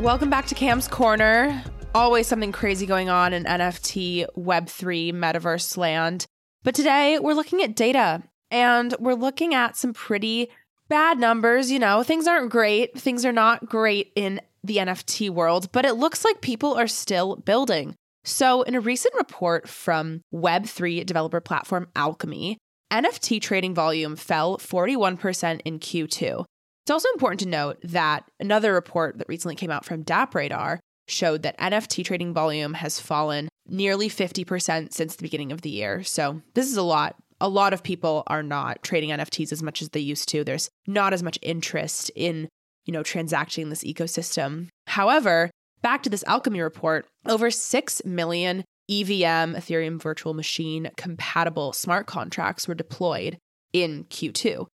Welcome 0.00 0.30
back 0.30 0.46
to 0.46 0.54
Cam's 0.54 0.88
Corner. 0.88 1.62
Always 1.94 2.26
something 2.26 2.52
crazy 2.52 2.86
going 2.86 3.10
on 3.10 3.34
in 3.34 3.44
NFT, 3.44 4.24
Web3, 4.34 5.12
metaverse 5.12 5.76
land. 5.76 6.24
But 6.62 6.74
today 6.74 7.18
we're 7.18 7.34
looking 7.34 7.60
at 7.62 7.76
data 7.76 8.22
and 8.50 8.94
we're 8.98 9.12
looking 9.12 9.52
at 9.52 9.76
some 9.76 9.92
pretty 9.92 10.48
bad 10.88 11.18
numbers. 11.18 11.70
You 11.70 11.80
know, 11.80 12.02
things 12.02 12.26
aren't 12.26 12.50
great. 12.50 12.98
Things 12.98 13.26
are 13.26 13.32
not 13.32 13.68
great 13.68 14.10
in 14.16 14.40
the 14.64 14.78
NFT 14.78 15.28
world, 15.28 15.70
but 15.70 15.84
it 15.84 15.96
looks 15.96 16.24
like 16.24 16.40
people 16.40 16.72
are 16.72 16.88
still 16.88 17.36
building. 17.36 17.94
So, 18.24 18.62
in 18.62 18.74
a 18.74 18.80
recent 18.80 19.14
report 19.16 19.68
from 19.68 20.22
Web3 20.32 21.04
developer 21.04 21.42
platform 21.42 21.88
Alchemy, 21.94 22.56
NFT 22.90 23.38
trading 23.42 23.74
volume 23.74 24.16
fell 24.16 24.56
41% 24.56 25.60
in 25.66 25.78
Q2. 25.78 26.46
It's 26.90 27.04
also 27.04 27.14
important 27.14 27.38
to 27.42 27.48
note 27.48 27.78
that 27.84 28.28
another 28.40 28.72
report 28.72 29.18
that 29.18 29.28
recently 29.28 29.54
came 29.54 29.70
out 29.70 29.84
from 29.84 30.02
DappRadar 30.02 30.80
showed 31.06 31.44
that 31.44 31.56
NFT 31.60 32.04
trading 32.04 32.34
volume 32.34 32.74
has 32.74 32.98
fallen 32.98 33.48
nearly 33.68 34.08
50% 34.08 34.92
since 34.92 35.14
the 35.14 35.22
beginning 35.22 35.52
of 35.52 35.62
the 35.62 35.70
year. 35.70 36.02
So, 36.02 36.42
this 36.54 36.68
is 36.68 36.76
a 36.76 36.82
lot. 36.82 37.14
A 37.40 37.48
lot 37.48 37.72
of 37.72 37.84
people 37.84 38.24
are 38.26 38.42
not 38.42 38.82
trading 38.82 39.10
NFTs 39.10 39.52
as 39.52 39.62
much 39.62 39.82
as 39.82 39.90
they 39.90 40.00
used 40.00 40.28
to. 40.30 40.42
There's 40.42 40.68
not 40.88 41.12
as 41.12 41.22
much 41.22 41.38
interest 41.42 42.10
in, 42.16 42.48
you 42.86 42.92
know, 42.92 43.04
transacting 43.04 43.70
this 43.70 43.84
ecosystem. 43.84 44.66
However, 44.88 45.52
back 45.82 46.02
to 46.02 46.10
this 46.10 46.24
Alchemy 46.26 46.60
report, 46.60 47.06
over 47.24 47.52
6 47.52 48.04
million 48.04 48.64
EVM, 48.88 49.54
Ethereum 49.54 50.02
Virtual 50.02 50.34
Machine 50.34 50.90
compatible 50.96 51.72
smart 51.72 52.08
contracts 52.08 52.66
were 52.66 52.74
deployed 52.74 53.38
in 53.72 54.06
Q2. 54.06 54.66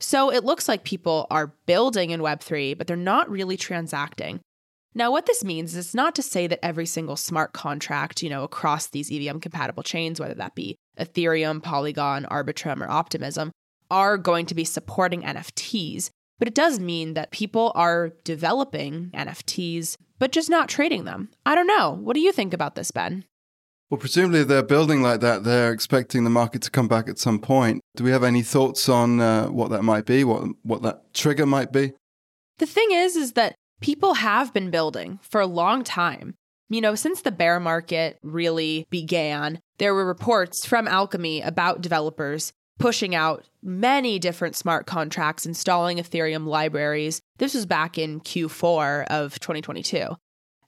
So 0.00 0.30
it 0.32 0.44
looks 0.44 0.68
like 0.68 0.84
people 0.84 1.26
are 1.30 1.54
building 1.66 2.10
in 2.10 2.20
Web3, 2.20 2.76
but 2.76 2.86
they're 2.86 2.96
not 2.96 3.30
really 3.30 3.56
transacting. 3.56 4.40
Now, 4.94 5.10
what 5.10 5.26
this 5.26 5.42
means 5.42 5.72
is 5.74 5.86
it's 5.86 5.94
not 5.94 6.14
to 6.14 6.22
say 6.22 6.46
that 6.46 6.64
every 6.64 6.86
single 6.86 7.16
smart 7.16 7.52
contract, 7.52 8.22
you 8.22 8.30
know, 8.30 8.44
across 8.44 8.86
these 8.86 9.10
EVM 9.10 9.38
compatible 9.38 9.82
chains, 9.82 10.20
whether 10.20 10.34
that 10.34 10.54
be 10.54 10.76
Ethereum, 10.98 11.62
Polygon, 11.62 12.26
Arbitrum, 12.30 12.80
or 12.80 12.88
Optimism, 12.88 13.50
are 13.90 14.16
going 14.16 14.46
to 14.46 14.54
be 14.54 14.64
supporting 14.64 15.22
NFTs. 15.22 16.10
But 16.38 16.48
it 16.48 16.54
does 16.54 16.78
mean 16.78 17.14
that 17.14 17.32
people 17.32 17.72
are 17.74 18.12
developing 18.24 19.10
NFTs, 19.14 19.96
but 20.18 20.32
just 20.32 20.50
not 20.50 20.68
trading 20.68 21.04
them. 21.04 21.28
I 21.44 21.54
don't 21.54 21.66
know. 21.66 21.98
What 22.00 22.14
do 22.14 22.20
you 22.20 22.32
think 22.32 22.52
about 22.52 22.74
this, 22.76 22.90
Ben? 22.90 23.24
Well, 23.90 23.98
presumably 23.98 24.44
they're 24.44 24.62
building 24.62 25.02
like 25.02 25.20
that. 25.20 25.44
They're 25.44 25.72
expecting 25.72 26.24
the 26.24 26.30
market 26.30 26.62
to 26.62 26.70
come 26.70 26.88
back 26.88 27.08
at 27.08 27.18
some 27.18 27.38
point. 27.38 27.80
Do 27.96 28.04
we 28.04 28.10
have 28.10 28.24
any 28.24 28.42
thoughts 28.42 28.88
on 28.88 29.20
uh, 29.20 29.46
what 29.46 29.70
that 29.70 29.82
might 29.82 30.06
be? 30.06 30.24
What 30.24 30.48
what 30.62 30.82
that 30.82 31.12
trigger 31.12 31.46
might 31.46 31.70
be? 31.70 31.92
The 32.58 32.66
thing 32.66 32.88
is, 32.92 33.16
is 33.16 33.32
that 33.32 33.54
people 33.80 34.14
have 34.14 34.52
been 34.54 34.70
building 34.70 35.18
for 35.22 35.40
a 35.40 35.46
long 35.46 35.84
time. 35.84 36.34
You 36.70 36.80
know, 36.80 36.94
since 36.94 37.20
the 37.20 37.30
bear 37.30 37.60
market 37.60 38.18
really 38.22 38.86
began, 38.90 39.60
there 39.78 39.94
were 39.94 40.06
reports 40.06 40.64
from 40.64 40.88
Alchemy 40.88 41.42
about 41.42 41.82
developers 41.82 42.52
pushing 42.78 43.14
out 43.14 43.44
many 43.62 44.18
different 44.18 44.56
smart 44.56 44.86
contracts, 44.86 45.46
installing 45.46 45.98
Ethereum 45.98 46.46
libraries. 46.46 47.20
This 47.38 47.54
was 47.54 47.66
back 47.66 47.98
in 47.98 48.20
Q4 48.20 49.06
of 49.06 49.38
2022. 49.38 50.16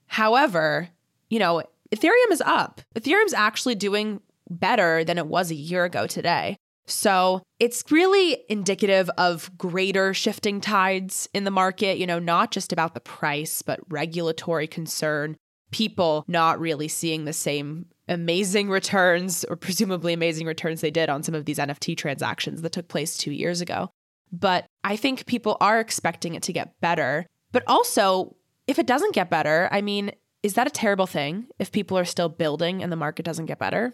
However, 0.07 0.89
you 1.29 1.39
know, 1.39 1.63
Ethereum 1.93 2.31
is 2.31 2.41
up. 2.41 2.81
Ethereum's 2.95 3.33
actually 3.33 3.75
doing 3.75 4.21
better 4.49 5.03
than 5.03 5.17
it 5.17 5.27
was 5.27 5.51
a 5.51 5.55
year 5.55 5.85
ago 5.85 6.07
today. 6.07 6.57
So 6.85 7.41
it's 7.59 7.83
really 7.91 8.37
indicative 8.49 9.09
of 9.17 9.55
greater 9.57 10.13
shifting 10.13 10.61
tides 10.61 11.27
in 11.33 11.43
the 11.43 11.51
market, 11.51 11.97
you 11.97 12.07
know, 12.07 12.19
not 12.19 12.51
just 12.51 12.71
about 12.71 12.93
the 12.93 13.01
price, 13.01 13.61
but 13.61 13.79
regulatory 13.89 14.67
concern, 14.67 15.35
people 15.71 16.23
not 16.29 16.59
really 16.59 16.87
seeing 16.87 17.25
the 17.25 17.33
same 17.33 17.87
amazing 18.07 18.69
returns 18.69 19.43
or 19.45 19.57
presumably 19.57 20.13
amazing 20.13 20.47
returns 20.47 20.79
they 20.79 20.91
did 20.91 21.09
on 21.09 21.23
some 21.23 21.35
of 21.35 21.43
these 21.43 21.57
NFT 21.57 21.97
transactions 21.97 22.61
that 22.61 22.71
took 22.71 22.87
place 22.87 23.17
two 23.17 23.31
years 23.31 23.59
ago. 23.59 23.89
But 24.31 24.65
I 24.83 24.95
think 24.95 25.25
people 25.25 25.57
are 25.59 25.81
expecting 25.81 26.35
it 26.35 26.43
to 26.43 26.53
get 26.53 26.79
better. 26.79 27.25
But 27.51 27.63
also, 27.67 28.35
if 28.65 28.79
it 28.79 28.87
doesn't 28.87 29.13
get 29.13 29.29
better, 29.29 29.67
I 29.71 29.81
mean, 29.81 30.11
is 30.47 30.53
that 30.53 30.65
a 30.65 30.69
terrible 30.69 31.07
thing 31.07 31.47
if 31.59 31.73
people 31.73 31.97
are 31.97 32.05
still 32.05 32.29
building 32.29 32.81
and 32.81 32.89
the 32.89 32.95
market 32.95 33.25
doesn't 33.25 33.47
get 33.47 33.59
better? 33.59 33.93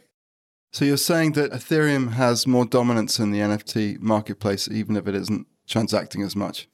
So 0.72 0.86
you're 0.86 0.98
saying 0.98 1.32
that 1.32 1.52
Ethereum 1.52 2.12
has 2.12 2.46
more 2.46 2.64
dominance 2.64 3.18
in 3.18 3.32
the 3.32 3.40
NFT 3.40 4.00
marketplace, 4.00 4.68
even 4.68 4.96
if 4.96 5.08
it 5.08 5.16
isn't 5.16 5.48
transacting 5.68 6.22
as 6.22 6.36
much? 6.36 6.68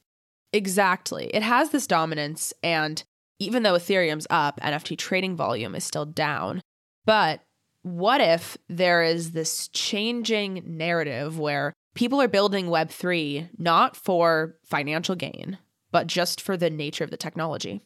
Exactly. 0.52 1.30
It 1.32 1.42
has 1.42 1.70
this 1.70 1.86
dominance, 1.86 2.52
and 2.62 3.02
even 3.38 3.62
though 3.62 3.72
Ethereum's 3.72 4.26
up, 4.28 4.60
NFT 4.60 4.98
trading 4.98 5.34
volume 5.34 5.74
is 5.74 5.82
still 5.82 6.04
down. 6.04 6.60
But 7.06 7.40
what 7.80 8.20
if 8.20 8.58
there 8.68 9.02
is 9.02 9.30
this 9.30 9.68
changing 9.68 10.62
narrative 10.66 11.38
where 11.38 11.72
people 11.94 12.20
are 12.20 12.28
building 12.28 12.66
Web3 12.66 13.48
not 13.56 13.96
for 13.96 14.56
financial 14.62 15.14
gain, 15.14 15.56
but 15.90 16.06
just 16.06 16.38
for 16.38 16.58
the 16.58 16.68
nature 16.68 17.04
of 17.04 17.10
the 17.10 17.16
technology? 17.16 17.80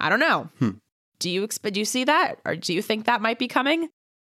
I 0.00 0.08
don't 0.08 0.20
know. 0.20 0.50
Hmm. 0.58 0.70
Do 1.18 1.30
you 1.30 1.42
expect? 1.42 1.74
Do 1.74 1.80
you 1.80 1.84
see 1.86 2.04
that, 2.04 2.40
or 2.44 2.56
do 2.56 2.74
you 2.74 2.82
think 2.82 3.06
that 3.06 3.22
might 3.22 3.38
be 3.38 3.48
coming? 3.48 3.88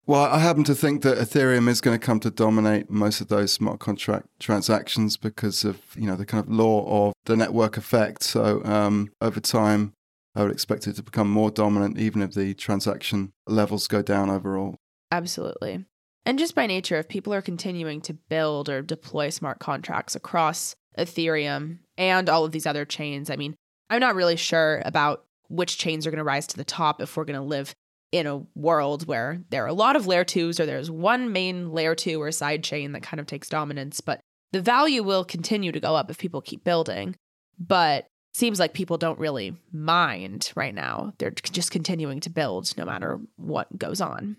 Well, 0.07 0.23
I 0.23 0.39
happen 0.39 0.63
to 0.63 0.75
think 0.75 1.03
that 1.03 1.19
Ethereum 1.19 1.69
is 1.69 1.79
going 1.79 1.97
to 1.97 2.03
come 2.03 2.19
to 2.21 2.31
dominate 2.31 2.89
most 2.89 3.21
of 3.21 3.27
those 3.27 3.53
smart 3.53 3.79
contract 3.79 4.27
transactions 4.39 5.15
because 5.15 5.63
of 5.63 5.79
you 5.95 6.07
know 6.07 6.15
the 6.15 6.25
kind 6.25 6.43
of 6.43 6.51
law 6.51 7.07
of 7.07 7.13
the 7.25 7.37
network 7.37 7.77
effect. 7.77 8.23
So 8.23 8.63
um, 8.65 9.11
over 9.21 9.39
time, 9.39 9.93
I 10.35 10.41
would 10.43 10.51
expect 10.51 10.87
it 10.87 10.95
to 10.95 11.03
become 11.03 11.29
more 11.29 11.51
dominant, 11.51 11.99
even 11.99 12.21
if 12.21 12.33
the 12.33 12.53
transaction 12.53 13.31
levels 13.47 13.87
go 13.87 14.01
down 14.01 14.29
overall. 14.29 14.75
Absolutely. 15.11 15.85
And 16.25 16.39
just 16.39 16.55
by 16.55 16.67
nature, 16.67 16.97
if 16.97 17.07
people 17.07 17.33
are 17.33 17.41
continuing 17.41 18.01
to 18.01 18.13
build 18.13 18.69
or 18.69 18.81
deploy 18.81 19.29
smart 19.29 19.59
contracts 19.59 20.15
across 20.15 20.75
Ethereum 20.97 21.79
and 21.97 22.29
all 22.29 22.45
of 22.45 22.51
these 22.51 22.65
other 22.67 22.85
chains, 22.85 23.29
I 23.29 23.35
mean, 23.35 23.55
I'm 23.89 23.99
not 23.99 24.15
really 24.15 24.35
sure 24.35 24.81
about 24.85 25.25
which 25.51 25.77
chains 25.77 26.07
are 26.07 26.11
going 26.11 26.17
to 26.17 26.23
rise 26.23 26.47
to 26.47 26.57
the 26.57 26.63
top 26.63 27.01
if 27.01 27.15
we're 27.15 27.25
going 27.25 27.39
to 27.39 27.45
live 27.45 27.75
in 28.11 28.27
a 28.27 28.43
world 28.55 29.07
where 29.07 29.41
there 29.49 29.63
are 29.63 29.67
a 29.67 29.73
lot 29.73 29.95
of 29.95 30.07
layer 30.07 30.23
twos 30.23 30.59
or 30.59 30.65
there's 30.65 30.91
one 30.91 31.31
main 31.31 31.71
layer 31.71 31.95
two 31.95 32.21
or 32.21 32.31
side 32.31 32.63
chain 32.63 32.91
that 32.91 33.03
kind 33.03 33.19
of 33.19 33.25
takes 33.25 33.47
dominance. 33.47 34.01
But 34.01 34.19
the 34.51 34.61
value 34.61 35.03
will 35.03 35.23
continue 35.23 35.71
to 35.71 35.79
go 35.79 35.95
up 35.95 36.09
if 36.09 36.17
people 36.17 36.41
keep 36.41 36.63
building. 36.63 37.15
But 37.57 38.07
seems 38.33 38.59
like 38.59 38.73
people 38.73 38.97
don't 38.97 39.19
really 39.19 39.55
mind 39.71 40.51
right 40.55 40.73
now. 40.73 41.13
They're 41.17 41.31
just 41.31 41.71
continuing 41.71 42.19
to 42.21 42.29
build 42.29 42.75
no 42.77 42.85
matter 42.85 43.19
what 43.35 43.77
goes 43.77 44.01
on. 44.01 44.37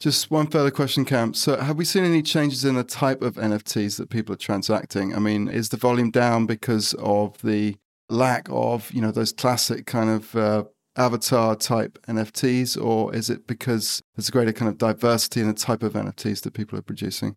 Just 0.00 0.30
one 0.30 0.46
further 0.46 0.70
question, 0.70 1.04
Cam. 1.04 1.34
So, 1.34 1.56
have 1.56 1.76
we 1.76 1.84
seen 1.84 2.04
any 2.04 2.22
changes 2.22 2.64
in 2.64 2.76
the 2.76 2.84
type 2.84 3.20
of 3.20 3.34
NFTs 3.34 3.96
that 3.96 4.10
people 4.10 4.32
are 4.34 4.38
transacting? 4.38 5.12
I 5.12 5.18
mean, 5.18 5.48
is 5.48 5.70
the 5.70 5.76
volume 5.76 6.12
down 6.12 6.46
because 6.46 6.94
of 6.94 7.42
the 7.42 7.76
lack 8.08 8.48
of, 8.50 8.90
you 8.92 9.00
know, 9.00 9.10
those 9.10 9.32
classic 9.32 9.86
kind 9.86 10.10
of 10.10 10.34
uh, 10.36 10.64
avatar 10.96 11.56
type 11.56 11.98
NFTs, 12.08 12.82
or 12.82 13.14
is 13.14 13.30
it 13.30 13.46
because 13.46 14.02
there's 14.16 14.28
a 14.28 14.32
greater 14.32 14.52
kind 14.52 14.70
of 14.70 14.78
diversity 14.78 15.40
in 15.40 15.48
the 15.48 15.54
type 15.54 15.82
of 15.82 15.92
NFTs 15.92 16.42
that 16.42 16.54
people 16.54 16.78
are 16.78 16.82
producing? 16.82 17.36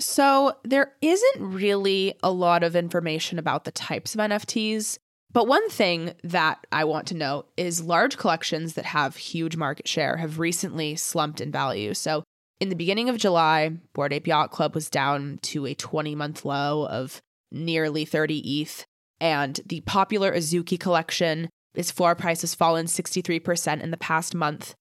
So, 0.00 0.56
there 0.64 0.94
isn't 1.00 1.36
really 1.38 2.14
a 2.22 2.30
lot 2.30 2.62
of 2.62 2.74
information 2.74 3.38
about 3.38 3.64
the 3.64 3.70
types 3.70 4.14
of 4.14 4.20
NFTs. 4.20 4.98
But 5.32 5.48
one 5.48 5.68
thing 5.70 6.12
that 6.24 6.66
I 6.70 6.84
want 6.84 7.06
to 7.08 7.14
note 7.14 7.48
is 7.56 7.82
large 7.82 8.18
collections 8.18 8.74
that 8.74 8.84
have 8.84 9.16
huge 9.16 9.56
market 9.56 9.88
share 9.88 10.18
have 10.18 10.38
recently 10.38 10.94
slumped 10.94 11.40
in 11.40 11.50
value. 11.50 11.94
So 11.94 12.22
in 12.60 12.68
the 12.68 12.76
beginning 12.76 13.08
of 13.08 13.16
July, 13.16 13.70
Bored 13.94 14.12
Ape 14.12 14.26
Yacht 14.26 14.50
Club 14.50 14.74
was 14.74 14.90
down 14.90 15.38
to 15.42 15.66
a 15.66 15.74
20 15.74 16.14
month 16.14 16.44
low 16.44 16.86
of 16.86 17.22
nearly 17.50 18.04
30 18.04 18.60
ETH. 18.60 18.84
And 19.22 19.60
the 19.64 19.82
popular 19.82 20.34
Azuki 20.34 20.78
collection, 20.78 21.48
its 21.76 21.92
floor 21.92 22.16
price 22.16 22.40
has 22.40 22.56
fallen 22.56 22.86
63% 22.86 23.80
in 23.80 23.92
the 23.92 23.96
past 23.96 24.34
month. 24.34 24.74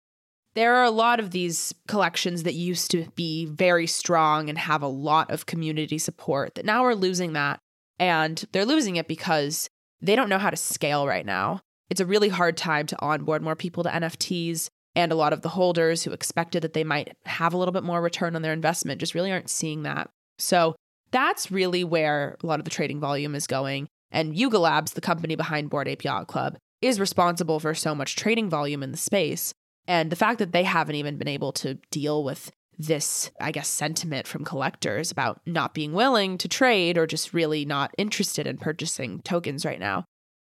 There 0.56 0.75
are 0.77 0.84
a 0.84 0.89
lot 0.89 1.19
of 1.19 1.30
these 1.30 1.75
collections 1.88 2.41
that 2.41 2.56
used 2.56 2.89
to 2.89 3.06
be 3.15 3.45
very 3.45 3.86
strong 3.86 4.49
and 4.49 4.58
have 4.58 4.82
a 4.82 4.88
lot 4.88 5.30
of 5.30 5.45
community 5.45 5.99
support 5.99 6.56
that 6.56 6.65
now 6.65 6.84
are 6.84 6.95
losing 6.95 7.34
that. 7.34 7.60
And 7.99 8.43
they're 8.51 8.65
losing 8.65 8.95
it 8.95 9.08
because 9.08 9.69
they 10.01 10.15
don't 10.15 10.27
know 10.27 10.39
how 10.39 10.49
to 10.49 10.58
scale 10.58 11.06
right 11.06 11.25
now. 11.25 11.62
It's 11.91 12.01
a 12.01 12.06
really 12.08 12.30
hard 12.30 12.58
time 12.58 12.88
to 12.88 12.99
onboard 12.99 13.43
more 13.43 13.56
people 13.56 13.84
to 13.84 13.91
NFTs. 13.91 14.69
And 14.95 15.12
a 15.12 15.15
lot 15.15 15.34
of 15.34 15.43
the 15.43 15.49
holders 15.49 16.01
who 16.01 16.13
expected 16.13 16.63
that 16.63 16.73
they 16.73 16.84
might 16.84 17.15
have 17.27 17.54
a 17.54 17.58
little 17.58 17.71
bit 17.71 17.84
more 17.84 18.01
return 18.01 18.36
on 18.36 18.41
their 18.41 18.54
investment 18.54 18.99
just 18.99 19.13
really 19.13 19.32
aren't 19.32 19.51
seeing 19.51 19.84
that. 19.84 20.10
So 20.39 20.75
that's 21.12 21.51
really 21.51 21.84
where 21.84 22.38
a 22.41 22.47
lot 22.47 22.58
of 22.58 22.65
the 22.65 22.71
trading 22.71 22.99
volume 22.99 23.36
is 23.36 23.45
going. 23.45 23.88
And 24.12 24.36
Yuga 24.36 24.60
Labs, 24.60 24.93
the 24.93 25.02
company 25.02 25.36
behind 25.36 25.69
Bored 25.69 25.88
Ape 25.88 26.04
Yacht 26.04 26.28
Club, 26.28 26.58
is 26.82 27.00
responsible 27.00 27.60
for 27.60 27.74
so 27.74 27.95
much 27.95 28.15
trading 28.15 28.50
volume 28.50 28.84
in 28.84 28.91
the 28.91 28.97
space. 28.97 29.54
And 29.88 30.12
the 30.12 30.15
fact 30.15 30.39
that 30.39 30.52
they 30.52 30.63
haven't 30.63 30.95
even 30.95 31.17
been 31.17 31.28
able 31.28 31.52
to 31.54 31.76
deal 31.91 32.24
with 32.24 32.52
this, 32.78 33.32
I 33.39 33.52
guess, 33.52 33.67
sentiment 33.67 34.28
from 34.28 34.43
collectors 34.43 35.12
about 35.12 35.41
not 35.45 35.74
being 35.74 35.93
willing 35.93 36.38
to 36.39 36.47
trade 36.47 36.97
or 36.97 37.06
just 37.06 37.34
really 37.34 37.65
not 37.65 37.93
interested 37.97 38.47
in 38.47 38.58
purchasing 38.58 39.21
tokens 39.21 39.65
right 39.65 39.80
now. 39.80 40.06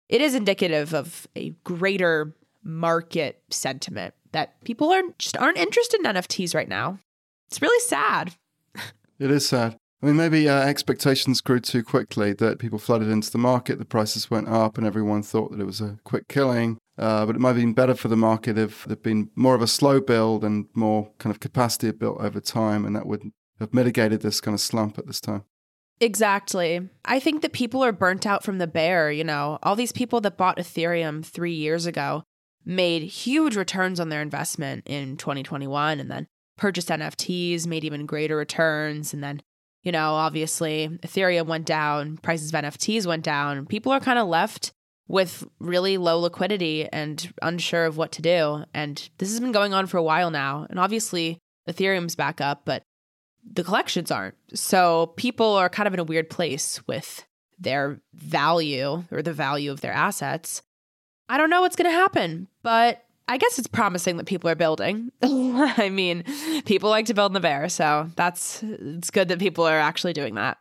It 0.10 0.22
is 0.22 0.36
indicative 0.36 0.94
of 0.94 1.28
a 1.36 1.52
greater 1.63 2.36
market 2.63 3.41
sentiment 3.52 4.13
that 4.32 4.63
people 4.63 4.91
are 4.91 5.04
just 5.20 5.38
aren't 5.38 5.58
interested 5.58 6.00
in 6.00 6.06
NFTs 6.06 6.56
right 6.56 6.68
now. 6.68 7.00
It's 7.48 7.62
really 7.62 7.80
sad. 7.82 8.34
It 9.20 9.32
is 9.32 9.48
sad. 9.48 9.78
I 10.01 10.08
mean, 10.08 10.17
maybe 10.17 10.47
uh, 10.47 10.60
expectations 10.60 11.41
grew 11.41 11.60
too 11.60 11.84
quickly 11.84 12.34
that 12.34 12.60
people 12.60 12.77
flooded 12.77 13.10
into 13.10 13.31
the 13.31 13.38
market, 13.38 13.79
the 13.79 13.86
prices 13.86 14.29
went 14.29 14.47
up, 14.47 14.77
and 14.77 14.86
everyone 14.86 15.23
thought 15.23 15.51
that 15.51 15.62
it 15.62 15.65
was 15.65 15.81
a 15.81 15.97
quick 16.03 16.27
killing. 16.27 16.77
Uh, 16.97 17.25
but 17.25 17.36
it 17.36 17.39
might 17.39 17.49
have 17.49 17.58
been 17.58 17.73
better 17.73 17.95
for 17.95 18.08
the 18.08 18.15
market 18.15 18.58
if 18.58 18.86
there'd 18.86 19.03
been 19.03 19.29
more 19.36 19.55
of 19.55 19.62
a 19.62 19.67
slow 19.67 19.99
build 19.99 20.43
and 20.43 20.67
more 20.73 21.12
kind 21.17 21.34
of 21.34 21.39
capacity 21.39 21.91
built 21.91 22.19
over 22.21 22.39
time, 22.39 22.86
and 22.86 22.95
that 22.95 23.05
would 23.05 23.31
have 23.60 23.73
mitigated 23.73 24.21
this 24.21 24.41
kind 24.41 24.53
of 24.53 24.62
slump 24.62 24.97
at 24.97 25.08
this 25.08 25.19
time. 25.19 25.43
Exactly. 26.01 26.89
I 27.05 27.19
think 27.19 27.41
that 27.41 27.53
people 27.53 27.84
are 27.84 27.91
burnt 27.91 28.25
out 28.25 28.43
from 28.43 28.58
the 28.58 28.67
bear. 28.67 29.12
You 29.12 29.23
know, 29.23 29.60
all 29.63 29.75
these 29.75 29.93
people 29.93 30.21
that 30.21 30.38
bought 30.38 30.58
Ethereum 30.58 31.25
three 31.25 31.53
years 31.53 31.86
ago 31.86 32.23
made 32.65 33.03
huge 33.03 33.55
returns 33.55 33.99
on 33.99 34.10
their 34.10 34.21
investment 34.21 34.84
in 34.86 35.17
2021 35.17 35.99
and 35.99 36.12
then 36.12 36.27
purchased 36.58 36.89
NFTs, 36.89 37.67
made 37.67 37.84
even 37.84 38.05
greater 38.05 38.36
returns. 38.36 39.13
And 39.13 39.23
then, 39.23 39.41
you 39.86 39.91
know, 39.91 40.15
obviously 40.15 40.89
Ethereum 41.04 41.45
went 41.45 41.65
down, 41.65 42.17
prices 42.17 42.52
of 42.52 42.60
NFTs 42.60 43.06
went 43.06 43.24
down. 43.24 43.67
People 43.67 43.91
are 43.91 44.00
kind 44.00 44.17
of 44.17 44.28
left 44.28 44.74
with 45.08 45.48
really 45.60 45.98
low 45.98 46.19
liquidity 46.19 46.89
and 46.91 47.32
unsure 47.43 47.86
of 47.86 47.95
what 47.95 48.12
to 48.13 48.24
do. 48.24 48.65
And 48.74 49.08
this 49.19 49.30
has 49.30 49.39
been 49.39 49.52
going 49.52 49.76
on 49.76 49.86
for 49.86 49.98
a 49.98 50.04
while 50.04 50.32
now. 50.32 50.65
And 50.71 50.80
obviously, 50.80 51.38
Ethereum's 51.69 52.15
back 52.15 52.41
up, 52.41 52.63
but 52.65 52.82
the 53.50 53.63
collections 53.63 54.10
aren't. 54.10 54.34
So 54.56 55.13
people 55.17 55.54
are 55.54 55.69
kind 55.69 55.86
of 55.86 55.93
in 55.93 56.00
a 56.00 56.04
weird 56.04 56.32
place 56.32 56.82
with 56.88 57.24
their 57.60 58.02
value 58.15 59.04
or 59.12 59.21
the 59.21 59.34
value 59.34 59.71
of 59.71 59.82
their 59.82 59.93
assets. 59.93 60.63
I 61.30 61.38
don't 61.38 61.52
know 61.52 61.62
what's 61.62 61.76
going 61.76 61.91
to 61.91 61.95
happen, 61.95 62.48
but 62.63 63.06
I 63.27 63.38
guess 63.38 63.57
it's 63.57 63.67
promising 63.67 64.17
that 64.17 64.25
people 64.25 64.49
are 64.49 64.55
building. 64.55 65.11
I 65.23 65.89
mean, 65.89 66.23
people 66.65 66.89
like 66.89 67.07
to 67.07 67.13
build 67.13 67.31
in 67.31 67.33
the 67.33 67.39
bear, 67.39 67.69
so 67.69 68.09
that's 68.15 68.61
it's 68.63 69.09
good 69.09 69.29
that 69.29 69.39
people 69.39 69.65
are 69.65 69.79
actually 69.79 70.13
doing 70.13 70.35
that. 70.35 70.57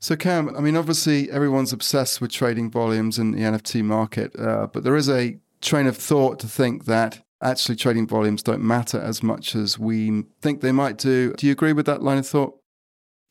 So, 0.00 0.16
Cam, 0.16 0.54
I 0.56 0.60
mean, 0.60 0.76
obviously 0.76 1.30
everyone's 1.30 1.72
obsessed 1.72 2.20
with 2.20 2.32
trading 2.32 2.70
volumes 2.70 3.18
in 3.18 3.32
the 3.32 3.40
NFT 3.40 3.84
market, 3.84 4.36
uh, 4.38 4.66
but 4.72 4.82
there 4.82 4.96
is 4.96 5.08
a 5.08 5.38
train 5.60 5.86
of 5.86 5.96
thought 5.96 6.40
to 6.40 6.48
think 6.48 6.86
that 6.86 7.24
actually 7.40 7.76
trading 7.76 8.06
volumes 8.06 8.42
don't 8.42 8.62
matter 8.62 9.00
as 9.00 9.22
much 9.22 9.54
as 9.54 9.78
we 9.78 10.24
think 10.40 10.60
they 10.60 10.72
might 10.72 10.98
do. 10.98 11.32
Do 11.34 11.46
you 11.46 11.52
agree 11.52 11.72
with 11.72 11.86
that 11.86 12.02
line 12.02 12.18
of 12.18 12.26
thought? 12.26 12.58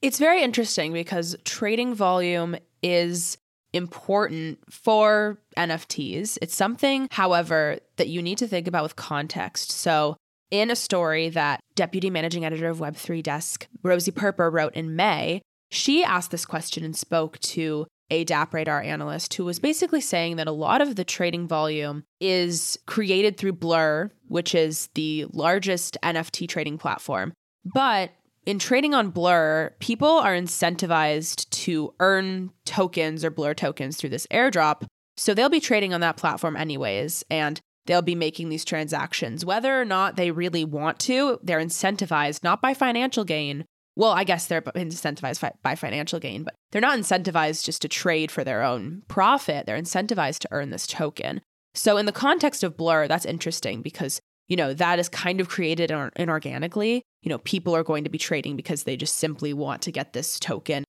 It's 0.02 0.18
very 0.18 0.42
interesting 0.42 0.94
because 0.94 1.36
trading 1.44 1.94
volume 1.94 2.56
is 2.82 3.38
important 3.74 4.60
for 4.70 5.38
NFTs. 5.58 6.38
It's 6.42 6.56
something, 6.56 7.08
however, 7.12 7.80
that 7.98 8.10
you 8.10 8.22
need 8.22 8.38
to 8.40 8.48
think 8.48 8.68
about 8.68 8.84
with 8.84 8.96
context. 8.96 9.72
So, 9.72 10.18
in 10.50 10.70
a 10.70 10.76
story 10.76 11.30
that 11.30 11.62
deputy 11.76 12.10
managing 12.10 12.44
editor 12.44 12.68
of 12.68 12.80
Web3 12.80 13.24
Desk, 13.24 13.68
Rosie 13.84 14.12
Perper, 14.12 14.52
wrote 14.52 14.74
in 14.74 14.98
May, 14.98 15.42
she 15.70 16.04
asked 16.04 16.32
this 16.32 16.46
question 16.46 16.84
and 16.84 16.96
spoke 16.96 17.40
to 17.40 17.88
a 18.10 18.26
DappRadar 18.26 18.86
analyst 18.86 19.34
who 19.36 19.46
was 19.46 19.60
basically 19.60 20.02
saying 20.02 20.36
that 20.36 20.48
a 20.48 20.52
lot 20.52 20.82
of 20.82 20.98
the 20.98 21.06
trading 21.06 21.48
volume 21.48 22.04
is 22.20 22.78
created 22.86 23.38
through 23.38 23.54
Blur, 23.54 24.12
which 24.28 24.54
is 24.54 24.90
the 24.96 25.26
largest 25.32 25.98
NFT 26.04 26.50
trading 26.50 26.78
platform. 26.78 27.32
But 27.64 28.12
in 28.46 28.60
trading 28.60 28.94
on 28.94 29.10
Blur, 29.10 29.74
people 29.80 30.08
are 30.08 30.34
incentivized 30.36 31.50
to 31.50 31.94
earn 32.00 32.52
tokens 32.66 33.24
or 33.24 33.30
Blur 33.30 33.54
tokens 33.54 33.98
through 33.98 34.10
this 34.10 34.28
airdrop. 34.28 34.84
So 35.18 35.34
they'll 35.34 35.50
be 35.50 35.60
trading 35.60 35.94
on 35.94 36.02
that 36.02 36.18
platform 36.18 36.56
anyways. 36.56 37.24
And 37.30 37.62
they'll 37.86 38.02
be 38.02 38.16
making 38.16 38.50
these 38.50 38.66
transactions. 38.66 39.46
Whether 39.46 39.80
or 39.80 39.86
not 39.86 40.16
they 40.16 40.32
really 40.32 40.66
want 40.66 41.00
to, 41.02 41.40
they're 41.44 41.60
incentivized 41.60 42.44
not 42.44 42.62
by 42.62 42.74
financial 42.74 43.24
gain. 43.24 43.66
Well, 43.96 44.12
I 44.12 44.24
guess 44.24 44.48
they're 44.48 44.62
incentivized 44.62 45.52
by 45.62 45.76
financial 45.76 46.20
gain, 46.20 46.44
but 46.44 46.56
they're 46.72 46.82
not 46.82 46.98
incentivized 46.98 47.66
just 47.66 47.82
to 47.82 47.90
trade 47.90 48.32
for 48.32 48.44
their 48.44 48.64
own 48.64 49.04
profit. 49.08 49.66
They're 49.66 49.78
incentivized 49.78 50.40
to 50.40 50.48
earn 50.52 50.70
this 50.70 50.88
token. 50.88 51.42
So, 51.74 51.98
in 51.98 52.06
the 52.06 52.12
context 52.12 52.64
of 52.64 52.78
Blur, 52.78 53.08
that's 53.08 53.26
interesting 53.26 53.82
because, 53.82 54.22
you 54.52 54.58
know, 54.58 54.74
that 54.74 55.00
is 55.00 55.08
kind 55.08 55.40
of 55.40 55.48
created 55.48 55.92
inorganically. 55.92 57.04
You 57.22 57.30
know, 57.30 57.38
people 57.38 57.74
are 57.74 57.86
going 57.86 58.04
to 58.04 58.10
be 58.10 58.18
trading 58.18 58.58
because 58.58 58.84
they 58.84 58.98
just 58.98 59.16
simply 59.16 59.54
want 59.54 59.82
to 59.84 59.94
get 59.94 60.12
this 60.12 60.38
token. 60.42 60.84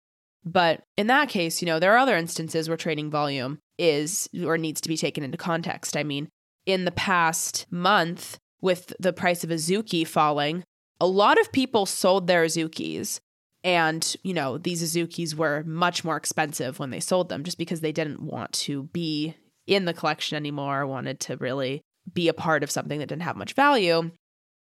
But 0.45 0.83
in 0.97 1.07
that 1.07 1.29
case, 1.29 1.63
you 1.63 1.67
know, 1.67 1.79
there 1.79 1.93
are 1.93 1.99
other 1.99 2.17
instances 2.17 2.67
where 2.67 2.77
trading 2.77 3.09
volume 3.09 3.61
is 3.79 4.29
or 4.45 4.59
needs 4.59 4.81
to 4.81 4.89
be 4.89 4.97
taken 4.97 5.23
into 5.23 5.39
context. 5.39 5.97
I 5.97 6.03
mean, 6.03 6.29
in 6.67 6.87
the 6.87 6.91
past 6.91 7.67
month, 7.71 8.37
with 8.61 8.93
the 8.99 9.13
price 9.13 9.45
of 9.45 9.51
Azuki 9.51 10.05
falling, 10.05 10.65
a 11.01 11.07
lot 11.07 11.41
of 11.41 11.53
people 11.53 11.87
sold 11.87 12.27
their 12.27 12.45
Azukis. 12.45 13.21
And, 13.63 14.17
you 14.25 14.35
know, 14.35 14.59
these 14.59 14.83
Azukis 14.83 15.37
were 15.37 15.63
much 15.63 16.03
more 16.03 16.17
expensive 16.17 16.81
when 16.81 16.91
they 16.91 16.99
sold 16.99 17.29
them 17.29 17.45
just 17.45 17.59
because 17.59 17.81
they 17.81 17.93
didn't 17.93 18.23
want 18.23 18.53
to 18.55 18.83
be 18.93 19.37
in 19.69 19.85
the 19.85 19.95
collection 19.95 20.35
anymore, 20.35 20.85
wanted 20.85 21.21
to 21.21 21.37
really 21.37 21.81
be 22.13 22.29
a 22.29 22.35
part 22.35 22.63
of 22.63 22.71
something 22.71 22.99
that 22.99 23.09
didn't 23.09 23.23
have 23.23 23.37
much 23.37 23.55
value. 23.55 24.11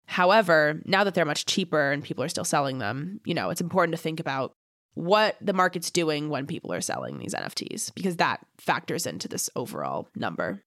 However, 0.06 0.82
now 0.86 1.04
that 1.04 1.14
they're 1.14 1.26
much 1.26 1.46
cheaper 1.46 1.92
and 1.92 2.04
people 2.04 2.24
are 2.24 2.30
still 2.30 2.44
selling 2.44 2.80
them, 2.80 3.22
you 3.26 3.34
know, 3.34 3.50
it's 3.50 3.62
important 3.62 3.96
to 3.96 4.02
think 4.02 4.20
about 4.20 4.54
what 4.94 5.38
the 5.40 5.54
market's 5.54 5.90
doing 5.90 6.30
when 6.30 6.46
people 6.46 6.74
are 6.74 6.82
selling 6.82 7.18
these 7.18 7.34
NFTs 7.34 7.94
because 7.94 8.18
that 8.18 8.46
factors 8.58 9.06
into 9.06 9.28
this 9.28 9.50
overall 9.56 10.10
number. 10.16 10.64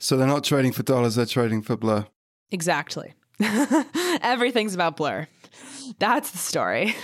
So 0.00 0.16
they're 0.16 0.26
not 0.26 0.44
trading 0.44 0.72
for 0.72 0.82
dollars, 0.82 1.16
they're 1.16 1.26
trading 1.26 1.62
for 1.62 1.76
Blur. 1.76 2.06
Exactly. 2.50 3.14
Everything's 4.22 4.74
about 4.74 4.96
Blur. 4.96 5.28
That's 5.98 6.30
the 6.30 6.38
story. 6.38 6.94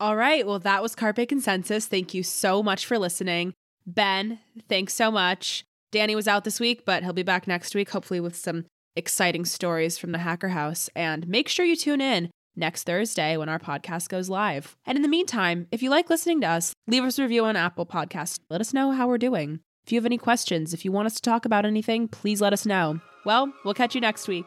All 0.00 0.16
right. 0.16 0.46
Well, 0.46 0.58
that 0.60 0.82
was 0.82 0.94
Carpe 0.94 1.28
Consensus. 1.28 1.86
Thank 1.86 2.14
you 2.14 2.22
so 2.22 2.62
much 2.62 2.86
for 2.86 2.98
listening. 2.98 3.54
Ben, 3.86 4.38
thanks 4.68 4.94
so 4.94 5.10
much. 5.10 5.64
Danny 5.94 6.16
was 6.16 6.26
out 6.26 6.42
this 6.42 6.58
week, 6.58 6.84
but 6.84 7.04
he'll 7.04 7.12
be 7.12 7.22
back 7.22 7.46
next 7.46 7.72
week, 7.72 7.90
hopefully 7.90 8.18
with 8.18 8.34
some 8.34 8.64
exciting 8.96 9.44
stories 9.44 9.96
from 9.96 10.10
the 10.10 10.18
Hacker 10.18 10.48
House. 10.48 10.90
And 10.96 11.28
make 11.28 11.48
sure 11.48 11.64
you 11.64 11.76
tune 11.76 12.00
in 12.00 12.30
next 12.56 12.82
Thursday 12.82 13.36
when 13.36 13.48
our 13.48 13.60
podcast 13.60 14.08
goes 14.08 14.28
live. 14.28 14.74
And 14.84 14.96
in 14.96 15.02
the 15.02 15.08
meantime, 15.08 15.68
if 15.70 15.84
you 15.84 15.90
like 15.90 16.10
listening 16.10 16.40
to 16.40 16.48
us, 16.48 16.72
leave 16.88 17.04
us 17.04 17.16
a 17.20 17.22
review 17.22 17.44
on 17.44 17.54
Apple 17.54 17.86
Podcasts. 17.86 18.40
Let 18.50 18.60
us 18.60 18.74
know 18.74 18.90
how 18.90 19.06
we're 19.06 19.18
doing. 19.18 19.60
If 19.86 19.92
you 19.92 19.98
have 19.98 20.04
any 20.04 20.18
questions, 20.18 20.74
if 20.74 20.84
you 20.84 20.90
want 20.90 21.06
us 21.06 21.14
to 21.14 21.22
talk 21.22 21.44
about 21.44 21.64
anything, 21.64 22.08
please 22.08 22.40
let 22.40 22.52
us 22.52 22.66
know. 22.66 22.98
Well, 23.24 23.52
we'll 23.64 23.72
catch 23.72 23.94
you 23.94 24.00
next 24.00 24.26
week. 24.26 24.46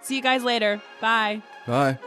See 0.00 0.16
you 0.16 0.22
guys 0.22 0.42
later. 0.42 0.80
Bye. 1.02 1.42
Bye. 1.66 1.98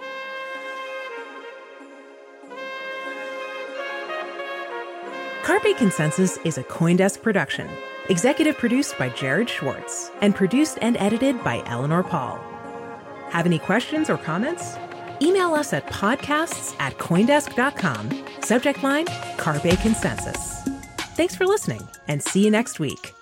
Carpe 5.43 5.77
Consensus 5.77 6.37
is 6.43 6.57
a 6.57 6.63
Coindesk 6.63 7.21
production. 7.21 7.69
Executive 8.09 8.57
produced 8.57 8.97
by 8.97 9.09
Jared 9.09 9.49
Schwartz 9.49 10.11
and 10.21 10.35
produced 10.35 10.77
and 10.81 10.97
edited 10.97 11.43
by 11.43 11.63
Eleanor 11.65 12.03
Pahl. 12.03 12.37
Have 13.29 13.45
any 13.45 13.59
questions 13.59 14.09
or 14.09 14.17
comments? 14.17 14.75
Email 15.21 15.53
us 15.53 15.71
at 15.71 15.85
podcasts 15.87 16.75
at 16.79 16.97
Coindesk.com. 16.97 18.25
Subject 18.41 18.83
line 18.83 19.05
Carpe 19.37 19.79
Consensus. 19.81 20.63
Thanks 21.15 21.35
for 21.35 21.45
listening 21.45 21.87
and 22.07 22.21
see 22.21 22.43
you 22.43 22.51
next 22.51 22.79
week. 22.79 23.13